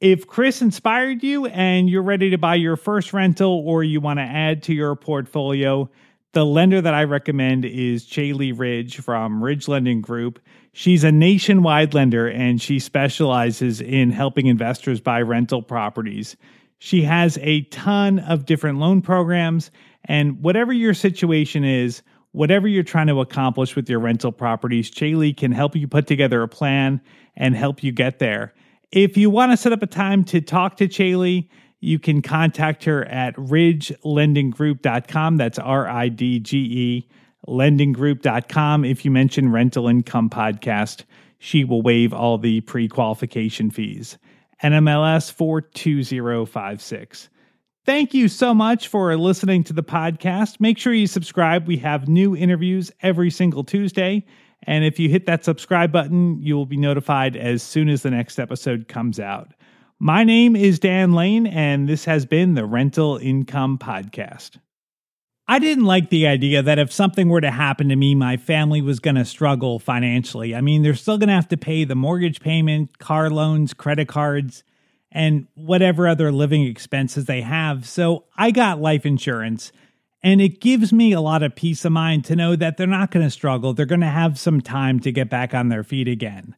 If 0.00 0.26
Chris 0.26 0.60
inspired 0.60 1.22
you 1.22 1.46
and 1.46 1.88
you're 1.88 2.02
ready 2.02 2.28
to 2.28 2.36
buy 2.36 2.56
your 2.56 2.76
first 2.76 3.14
rental 3.14 3.62
or 3.66 3.82
you 3.82 3.98
want 3.98 4.18
to 4.18 4.24
add 4.24 4.62
to 4.64 4.74
your 4.74 4.94
portfolio, 4.94 5.88
the 6.34 6.44
lender 6.44 6.82
that 6.82 6.92
I 6.92 7.04
recommend 7.04 7.64
is 7.64 8.04
Caeli 8.04 8.52
Ridge 8.52 8.98
from 8.98 9.42
Ridge 9.42 9.68
Lending 9.68 10.02
Group. 10.02 10.38
She's 10.74 11.02
a 11.02 11.10
nationwide 11.10 11.94
lender 11.94 12.28
and 12.28 12.60
she 12.60 12.78
specializes 12.78 13.80
in 13.80 14.10
helping 14.10 14.48
investors 14.48 15.00
buy 15.00 15.22
rental 15.22 15.62
properties. 15.62 16.36
She 16.78 17.00
has 17.04 17.38
a 17.40 17.62
ton 17.62 18.18
of 18.18 18.44
different 18.44 18.78
loan 18.78 19.00
programs, 19.00 19.70
and 20.04 20.42
whatever 20.42 20.74
your 20.74 20.92
situation 20.92 21.64
is, 21.64 22.02
whatever 22.32 22.68
you're 22.68 22.82
trying 22.82 23.06
to 23.06 23.22
accomplish 23.22 23.74
with 23.74 23.88
your 23.88 24.00
rental 24.00 24.30
properties, 24.30 24.90
Caeli 24.90 25.32
can 25.32 25.52
help 25.52 25.74
you 25.74 25.88
put 25.88 26.06
together 26.06 26.42
a 26.42 26.48
plan 26.48 27.00
and 27.34 27.56
help 27.56 27.82
you 27.82 27.92
get 27.92 28.18
there. 28.18 28.52
If 28.92 29.16
you 29.16 29.30
want 29.30 29.52
to 29.52 29.56
set 29.56 29.72
up 29.72 29.82
a 29.82 29.86
time 29.86 30.22
to 30.24 30.40
talk 30.40 30.76
to 30.76 30.88
Caeli, 30.88 31.48
you 31.80 31.98
can 31.98 32.22
contact 32.22 32.84
her 32.84 33.04
at 33.04 33.34
ridgelendinggroup.com. 33.36 35.36
That's 35.36 35.58
R 35.58 35.88
I 35.88 36.08
D 36.08 36.38
G 36.40 36.58
E 36.58 37.08
lendinggroup.com. 37.46 38.84
If 38.84 39.04
you 39.04 39.10
mention 39.10 39.52
rental 39.52 39.88
income 39.88 40.30
podcast, 40.30 41.04
she 41.38 41.64
will 41.64 41.82
waive 41.82 42.12
all 42.12 42.38
the 42.38 42.60
pre 42.62 42.88
qualification 42.88 43.70
fees. 43.70 44.18
NMLS 44.62 45.32
42056. 45.32 47.28
Thank 47.84 48.14
you 48.14 48.28
so 48.28 48.54
much 48.54 48.88
for 48.88 49.16
listening 49.16 49.62
to 49.64 49.72
the 49.72 49.82
podcast. 49.82 50.60
Make 50.60 50.78
sure 50.78 50.92
you 50.92 51.06
subscribe. 51.06 51.68
We 51.68 51.76
have 51.78 52.08
new 52.08 52.34
interviews 52.34 52.90
every 53.02 53.30
single 53.30 53.62
Tuesday. 53.62 54.24
And 54.66 54.84
if 54.84 54.98
you 54.98 55.08
hit 55.08 55.26
that 55.26 55.44
subscribe 55.44 55.92
button, 55.92 56.42
you 56.42 56.56
will 56.56 56.66
be 56.66 56.76
notified 56.76 57.36
as 57.36 57.62
soon 57.62 57.88
as 57.88 58.02
the 58.02 58.10
next 58.10 58.38
episode 58.38 58.88
comes 58.88 59.20
out. 59.20 59.52
My 59.98 60.24
name 60.24 60.56
is 60.56 60.78
Dan 60.78 61.12
Lane, 61.12 61.46
and 61.46 61.88
this 61.88 62.04
has 62.04 62.26
been 62.26 62.54
the 62.54 62.66
Rental 62.66 63.16
Income 63.16 63.78
Podcast. 63.78 64.58
I 65.48 65.60
didn't 65.60 65.84
like 65.84 66.10
the 66.10 66.26
idea 66.26 66.60
that 66.62 66.80
if 66.80 66.92
something 66.92 67.28
were 67.28 67.40
to 67.40 67.52
happen 67.52 67.88
to 67.90 67.96
me, 67.96 68.16
my 68.16 68.36
family 68.36 68.82
was 68.82 68.98
going 68.98 69.14
to 69.14 69.24
struggle 69.24 69.78
financially. 69.78 70.56
I 70.56 70.60
mean, 70.60 70.82
they're 70.82 70.94
still 70.94 71.18
going 71.18 71.28
to 71.28 71.34
have 71.34 71.48
to 71.48 71.56
pay 71.56 71.84
the 71.84 71.94
mortgage 71.94 72.40
payment, 72.40 72.98
car 72.98 73.30
loans, 73.30 73.72
credit 73.72 74.08
cards, 74.08 74.64
and 75.12 75.46
whatever 75.54 76.08
other 76.08 76.32
living 76.32 76.64
expenses 76.64 77.26
they 77.26 77.42
have. 77.42 77.86
So 77.88 78.24
I 78.36 78.50
got 78.50 78.80
life 78.80 79.06
insurance, 79.06 79.70
and 80.22 80.40
it 80.40 80.60
gives 80.60 80.92
me 80.92 81.12
a 81.12 81.20
lot 81.20 81.42
of 81.42 81.54
peace 81.54 81.84
of 81.84 81.92
mind 81.92 82.24
to 82.24 82.36
know 82.36 82.56
that 82.56 82.76
they're 82.76 82.86
not 82.86 83.10
going 83.10 83.24
to 83.24 83.30
struggle. 83.30 83.74
They're 83.74 83.86
going 83.86 84.00
to 84.00 84.06
have 84.06 84.38
some 84.38 84.60
time 84.60 85.00
to 85.00 85.12
get 85.12 85.30
back 85.30 85.54
on 85.54 85.68
their 85.68 85.84
feet 85.84 86.08
again. 86.08 86.56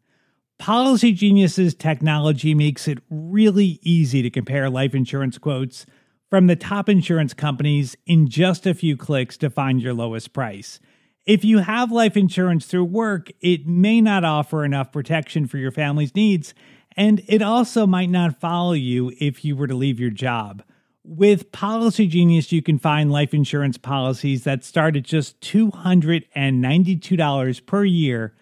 Policy 0.59 1.13
Genius's 1.13 1.75
technology 1.75 2.55
makes 2.55 2.89
it 2.89 2.99
really 3.11 3.79
easy 3.83 4.23
to 4.23 4.31
compare 4.31 4.69
life 4.69 4.95
insurance 4.95 5.39
quotes 5.39 5.87
from 6.31 6.47
the 6.47 6.57
top 6.57 6.89
insurance 6.89 7.33
companies 7.33 7.97
in 8.07 8.29
just 8.29 8.67
a 8.67 8.75
few 8.75 8.97
clicks 8.97 9.37
to 9.39 9.51
find 9.51 9.81
your 9.81 9.95
lowest 9.95 10.33
price. 10.33 10.81
If 11.25 11.45
you 11.45 11.59
have 11.59 11.93
life 11.93 12.17
insurance 12.17 12.67
through 12.67 12.85
work, 12.85 13.31
it 13.41 13.67
may 13.67 14.01
not 14.01 14.25
offer 14.25 14.65
enough 14.65 14.93
protection 14.93 15.47
for 15.47 15.59
your 15.59 15.71
family's 15.71 16.15
needs, 16.15 16.55
and 16.97 17.23
it 17.29 17.43
also 17.43 17.87
might 17.87 18.11
not 18.11 18.41
follow 18.41 18.73
you 18.73 19.13
if 19.21 19.45
you 19.45 19.55
were 19.55 19.67
to 19.67 19.77
leave 19.77 20.01
your 20.01 20.11
job. 20.11 20.63
With 21.11 21.53
Policy 21.53 22.07
Genius, 22.07 22.53
you 22.53 22.61
can 22.61 22.79
find 22.79 23.11
life 23.11 23.33
insurance 23.33 23.79
policies 23.79 24.45
that 24.45 24.63
start 24.63 24.95
at 24.95 25.05
just 25.05 25.41
$292 25.41 27.65
per 27.65 27.83
year 27.83 28.35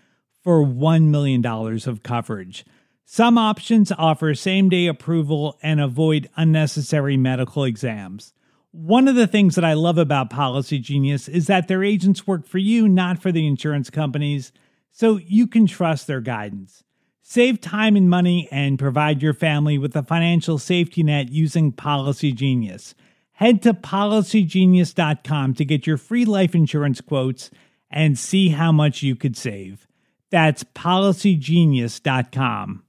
for 0.43 0.67
$1 0.67 1.03
million 1.05 1.47
of 1.47 2.03
coverage. 2.03 2.65
Some 3.05 3.39
options 3.39 3.93
offer 3.93 4.35
same 4.35 4.69
day 4.69 4.89
approval 4.89 5.57
and 5.63 5.81
avoid 5.81 6.29
unnecessary 6.37 7.17
medical 7.17 7.63
exams. 7.63 8.33
One 8.73 9.07
of 9.07 9.15
the 9.15 9.29
things 9.29 9.55
that 9.55 9.65
I 9.65 9.75
love 9.75 9.97
about 9.97 10.31
Policy 10.31 10.81
Genius 10.81 11.29
is 11.29 11.47
that 11.47 11.69
their 11.69 11.85
agents 11.85 12.27
work 12.27 12.49
for 12.49 12.59
you, 12.59 12.89
not 12.89 13.23
for 13.23 13.31
the 13.31 13.47
insurance 13.47 13.91
companies, 13.91 14.51
so 14.91 15.19
you 15.19 15.47
can 15.47 15.69
trust 15.69 16.09
their 16.09 16.21
guidance. 16.21 16.83
Save 17.29 17.61
time 17.61 17.97
and 17.97 18.09
money 18.09 18.49
and 18.53 18.79
provide 18.79 19.21
your 19.21 19.35
family 19.35 19.79
with 19.79 19.97
a 19.97 20.05
financial 20.05 20.59
safety 20.59 21.03
net 21.03 21.33
using 21.33 21.73
Policy 21.73 22.31
Genius. 22.31 22.95
Head 23.33 23.63
to 23.63 23.75
policygenius.com 23.75 25.55
to 25.55 25.65
get 25.65 25.89
your 25.89 25.97
free 25.97 26.25
life 26.25 26.55
insurance 26.55 27.01
quotes 27.01 27.51
and 27.91 28.17
see 28.17 28.51
how 28.51 28.71
much 28.71 29.03
you 29.03 29.17
could 29.17 29.37
save. 29.37 29.89
That's 30.31 30.63
policygenius.com. 30.63 32.85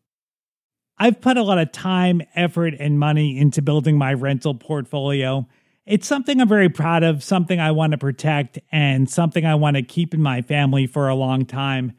I've 1.00 1.19
put 1.19 1.38
a 1.38 1.43
lot 1.43 1.58
of 1.58 1.71
time, 1.71 2.21
effort, 2.36 2.76
and 2.80 3.00
money 3.00 3.39
into 3.39 3.63
building 3.63 3.97
my 3.97 4.13
rental 4.13 4.54
portfolio. 4.54 5.47
It's 5.88 6.06
something 6.06 6.39
I'm 6.39 6.47
very 6.47 6.69
proud 6.69 7.02
of, 7.02 7.23
something 7.23 7.60
I 7.60 7.71
want 7.71 7.93
to 7.93 7.97
protect, 7.97 8.60
and 8.71 9.10
something 9.10 9.47
I 9.47 9.56
want 9.56 9.78
to 9.78 9.82
keep 9.82 10.13
in 10.13 10.21
my 10.21 10.43
family 10.43 10.86
for 10.86 11.08
a 11.08 11.15
long 11.15 11.47
time. 11.47 11.93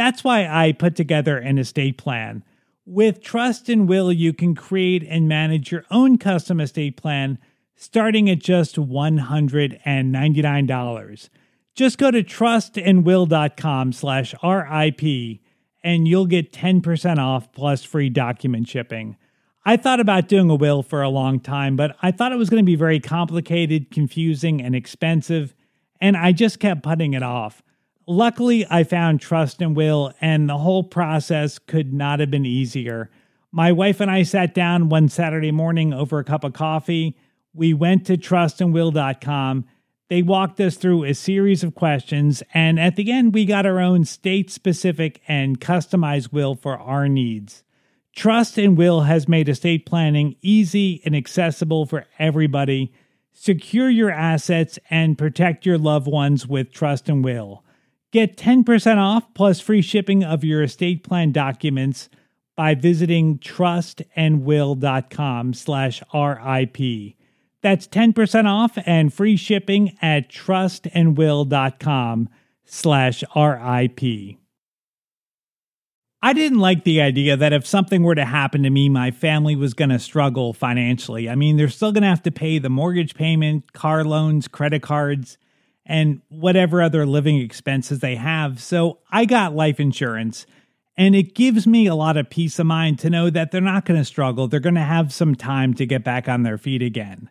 That's 0.00 0.24
why 0.24 0.48
I 0.48 0.72
put 0.72 0.96
together 0.96 1.36
an 1.36 1.58
estate 1.58 1.98
plan. 1.98 2.42
With 2.86 3.22
Trust 3.22 3.68
and 3.68 3.86
Will, 3.86 4.10
you 4.10 4.32
can 4.32 4.54
create 4.54 5.04
and 5.06 5.28
manage 5.28 5.70
your 5.70 5.84
own 5.90 6.16
custom 6.16 6.58
estate 6.58 6.96
plan 6.96 7.38
starting 7.76 8.30
at 8.30 8.38
just 8.38 8.76
$199. 8.76 11.28
Just 11.74 11.98
go 11.98 12.10
to 12.10 12.22
trustandwill.com 12.22 13.92
slash 13.92 14.34
RIP 14.42 15.02
and 15.84 16.08
you'll 16.08 16.24
get 16.24 16.50
10% 16.50 17.18
off 17.18 17.52
plus 17.52 17.84
free 17.84 18.08
document 18.08 18.68
shipping. 18.68 19.18
I 19.66 19.76
thought 19.76 20.00
about 20.00 20.28
doing 20.28 20.48
a 20.48 20.54
will 20.54 20.82
for 20.82 21.02
a 21.02 21.10
long 21.10 21.40
time, 21.40 21.76
but 21.76 21.94
I 22.00 22.10
thought 22.10 22.32
it 22.32 22.38
was 22.38 22.48
going 22.48 22.64
to 22.64 22.66
be 22.66 22.74
very 22.74 23.00
complicated, 23.00 23.90
confusing, 23.90 24.62
and 24.62 24.74
expensive, 24.74 25.54
and 26.00 26.16
I 26.16 26.32
just 26.32 26.58
kept 26.58 26.82
putting 26.82 27.12
it 27.12 27.22
off. 27.22 27.62
Luckily, 28.10 28.66
I 28.68 28.84
found 28.84 29.20
Trust 29.20 29.62
and 29.62 29.76
Will, 29.76 30.12
and 30.20 30.48
the 30.48 30.58
whole 30.58 30.82
process 30.82 31.58
could 31.58 31.92
not 31.92 32.20
have 32.20 32.30
been 32.30 32.44
easier. 32.44 33.10
My 33.52 33.72
wife 33.72 34.00
and 34.00 34.10
I 34.10 34.24
sat 34.24 34.52
down 34.54 34.88
one 34.88 35.08
Saturday 35.08 35.52
morning 35.52 35.92
over 35.92 36.18
a 36.18 36.24
cup 36.24 36.44
of 36.44 36.52
coffee. 36.52 37.16
We 37.54 37.72
went 37.72 38.06
to 38.06 38.16
trustandwill.com 38.16 39.64
they 40.10 40.22
walked 40.22 40.60
us 40.60 40.74
through 40.74 41.04
a 41.04 41.14
series 41.14 41.62
of 41.62 41.76
questions, 41.76 42.42
and 42.52 42.80
at 42.80 42.96
the 42.96 43.12
end, 43.12 43.32
we 43.32 43.44
got 43.44 43.64
our 43.64 43.78
own 43.78 44.04
state 44.04 44.50
specific 44.50 45.22
and 45.28 45.60
customized 45.60 46.32
will 46.32 46.56
for 46.56 46.76
our 46.76 47.08
needs. 47.08 47.62
Trust 48.16 48.58
and 48.58 48.76
Will 48.76 49.02
has 49.02 49.28
made 49.28 49.48
estate 49.48 49.86
planning 49.86 50.34
easy 50.42 51.00
and 51.04 51.14
accessible 51.14 51.86
for 51.86 52.06
everybody. 52.18 52.92
Secure 53.32 53.88
your 53.88 54.10
assets 54.10 54.80
and 54.90 55.16
protect 55.16 55.64
your 55.64 55.78
loved 55.78 56.08
ones 56.08 56.44
with 56.44 56.72
Trust 56.72 57.08
and 57.08 57.24
Will. 57.24 57.62
Get 58.12 58.36
10% 58.36 58.96
off 58.96 59.32
plus 59.34 59.60
free 59.60 59.82
shipping 59.82 60.24
of 60.24 60.42
your 60.42 60.62
estate 60.62 61.04
plan 61.04 61.30
documents 61.30 62.08
by 62.56 62.74
visiting 62.74 63.38
trustandwill.com 63.38 65.54
slash 65.54 66.02
RIP. 66.12 67.14
That's 67.62 67.86
10% 67.86 68.46
off 68.46 68.76
and 68.84 69.14
free 69.14 69.36
shipping 69.36 69.96
at 70.02 70.28
trustandwill.com 70.30 72.28
slash 72.64 73.22
RIP. 73.36 74.00
I 76.22 76.34
didn't 76.34 76.58
like 76.58 76.84
the 76.84 77.00
idea 77.00 77.34
that 77.36 77.54
if 77.54 77.66
something 77.66 78.02
were 78.02 78.14
to 78.14 78.26
happen 78.26 78.62
to 78.64 78.70
me, 78.70 78.90
my 78.90 79.10
family 79.10 79.56
was 79.56 79.72
going 79.72 79.88
to 79.88 79.98
struggle 79.98 80.52
financially. 80.52 81.30
I 81.30 81.34
mean, 81.34 81.56
they're 81.56 81.70
still 81.70 81.92
going 81.92 82.02
to 82.02 82.08
have 82.08 82.22
to 82.24 82.30
pay 82.30 82.58
the 82.58 82.68
mortgage 82.68 83.14
payment, 83.14 83.72
car 83.72 84.04
loans, 84.04 84.46
credit 84.46 84.82
cards, 84.82 85.38
and 85.90 86.22
whatever 86.28 86.80
other 86.80 87.04
living 87.04 87.38
expenses 87.38 87.98
they 87.98 88.14
have. 88.14 88.62
So 88.62 89.00
I 89.10 89.24
got 89.24 89.56
life 89.56 89.80
insurance, 89.80 90.46
and 90.96 91.16
it 91.16 91.34
gives 91.34 91.66
me 91.66 91.88
a 91.88 91.96
lot 91.96 92.16
of 92.16 92.30
peace 92.30 92.60
of 92.60 92.66
mind 92.66 93.00
to 93.00 93.10
know 93.10 93.28
that 93.28 93.50
they're 93.50 93.60
not 93.60 93.86
going 93.86 93.98
to 93.98 94.04
struggle. 94.04 94.46
They're 94.46 94.60
going 94.60 94.76
to 94.76 94.82
have 94.82 95.12
some 95.12 95.34
time 95.34 95.74
to 95.74 95.86
get 95.86 96.04
back 96.04 96.28
on 96.28 96.44
their 96.44 96.58
feet 96.58 96.80
again. 96.80 97.28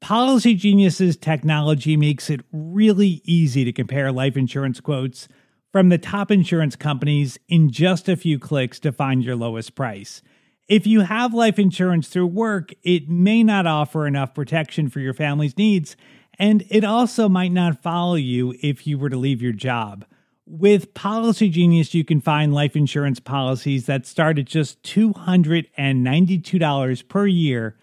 Policy 0.00 0.54
Genius's 0.54 1.18
technology 1.18 1.94
makes 1.94 2.30
it 2.30 2.40
really 2.52 3.20
easy 3.26 3.66
to 3.66 3.72
compare 3.72 4.10
life 4.10 4.34
insurance 4.34 4.80
quotes 4.80 5.28
from 5.70 5.90
the 5.90 5.98
top 5.98 6.30
insurance 6.30 6.76
companies 6.76 7.38
in 7.48 7.70
just 7.70 8.08
a 8.08 8.16
few 8.16 8.38
clicks 8.38 8.80
to 8.80 8.92
find 8.92 9.22
your 9.22 9.36
lowest 9.36 9.74
price. 9.74 10.22
If 10.68 10.86
you 10.86 11.00
have 11.02 11.34
life 11.34 11.58
insurance 11.58 12.08
through 12.08 12.28
work, 12.28 12.72
it 12.82 13.10
may 13.10 13.42
not 13.42 13.66
offer 13.66 14.06
enough 14.06 14.32
protection 14.32 14.88
for 14.88 15.00
your 15.00 15.12
family's 15.12 15.58
needs, 15.58 15.96
and 16.40 16.64
it 16.70 16.82
also 16.84 17.28
might 17.28 17.52
not 17.52 17.82
follow 17.82 18.14
you 18.14 18.54
if 18.62 18.86
you 18.86 18.96
were 18.98 19.10
to 19.10 19.18
leave 19.18 19.42
your 19.42 19.52
job. 19.52 20.06
With 20.46 20.94
Policy 20.94 21.50
Genius, 21.50 21.92
you 21.92 22.02
can 22.02 22.22
find 22.22 22.54
life 22.54 22.74
insurance 22.74 23.20
policies 23.20 23.84
that 23.86 24.06
start 24.06 24.38
at 24.38 24.46
just 24.46 24.82
$292 24.82 27.08
per 27.08 27.26
year 27.26 27.76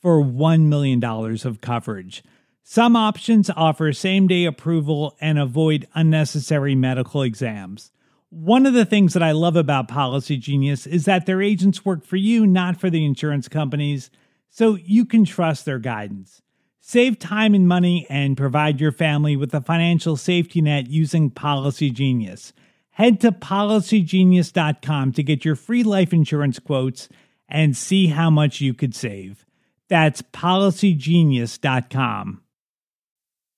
for 0.00 0.22
$1 0.22 0.66
million 0.66 1.04
of 1.04 1.60
coverage. 1.60 2.22
Some 2.62 2.94
options 2.94 3.50
offer 3.50 3.92
same 3.92 4.28
day 4.28 4.44
approval 4.44 5.16
and 5.20 5.36
avoid 5.36 5.88
unnecessary 5.94 6.76
medical 6.76 7.22
exams. 7.22 7.90
One 8.30 8.64
of 8.64 8.74
the 8.74 8.86
things 8.86 9.14
that 9.14 9.24
I 9.24 9.32
love 9.32 9.56
about 9.56 9.88
Policy 9.88 10.36
Genius 10.36 10.86
is 10.86 11.04
that 11.06 11.26
their 11.26 11.42
agents 11.42 11.84
work 11.84 12.04
for 12.04 12.14
you, 12.16 12.46
not 12.46 12.80
for 12.80 12.90
the 12.90 13.04
insurance 13.04 13.48
companies, 13.48 14.08
so 14.50 14.76
you 14.76 15.04
can 15.04 15.24
trust 15.24 15.64
their 15.64 15.80
guidance. 15.80 16.42
Save 16.86 17.18
time 17.18 17.54
and 17.54 17.66
money 17.66 18.06
and 18.10 18.36
provide 18.36 18.78
your 18.78 18.92
family 18.92 19.36
with 19.36 19.54
a 19.54 19.62
financial 19.62 20.18
safety 20.18 20.60
net 20.60 20.90
using 20.90 21.30
Policy 21.30 21.88
Genius. 21.88 22.52
Head 22.90 23.22
to 23.22 23.32
policygenius.com 23.32 25.12
to 25.12 25.22
get 25.22 25.46
your 25.46 25.56
free 25.56 25.82
life 25.82 26.12
insurance 26.12 26.58
quotes 26.58 27.08
and 27.48 27.74
see 27.74 28.08
how 28.08 28.28
much 28.28 28.60
you 28.60 28.74
could 28.74 28.94
save. 28.94 29.46
That's 29.88 30.20
policygenius.com. 30.20 32.43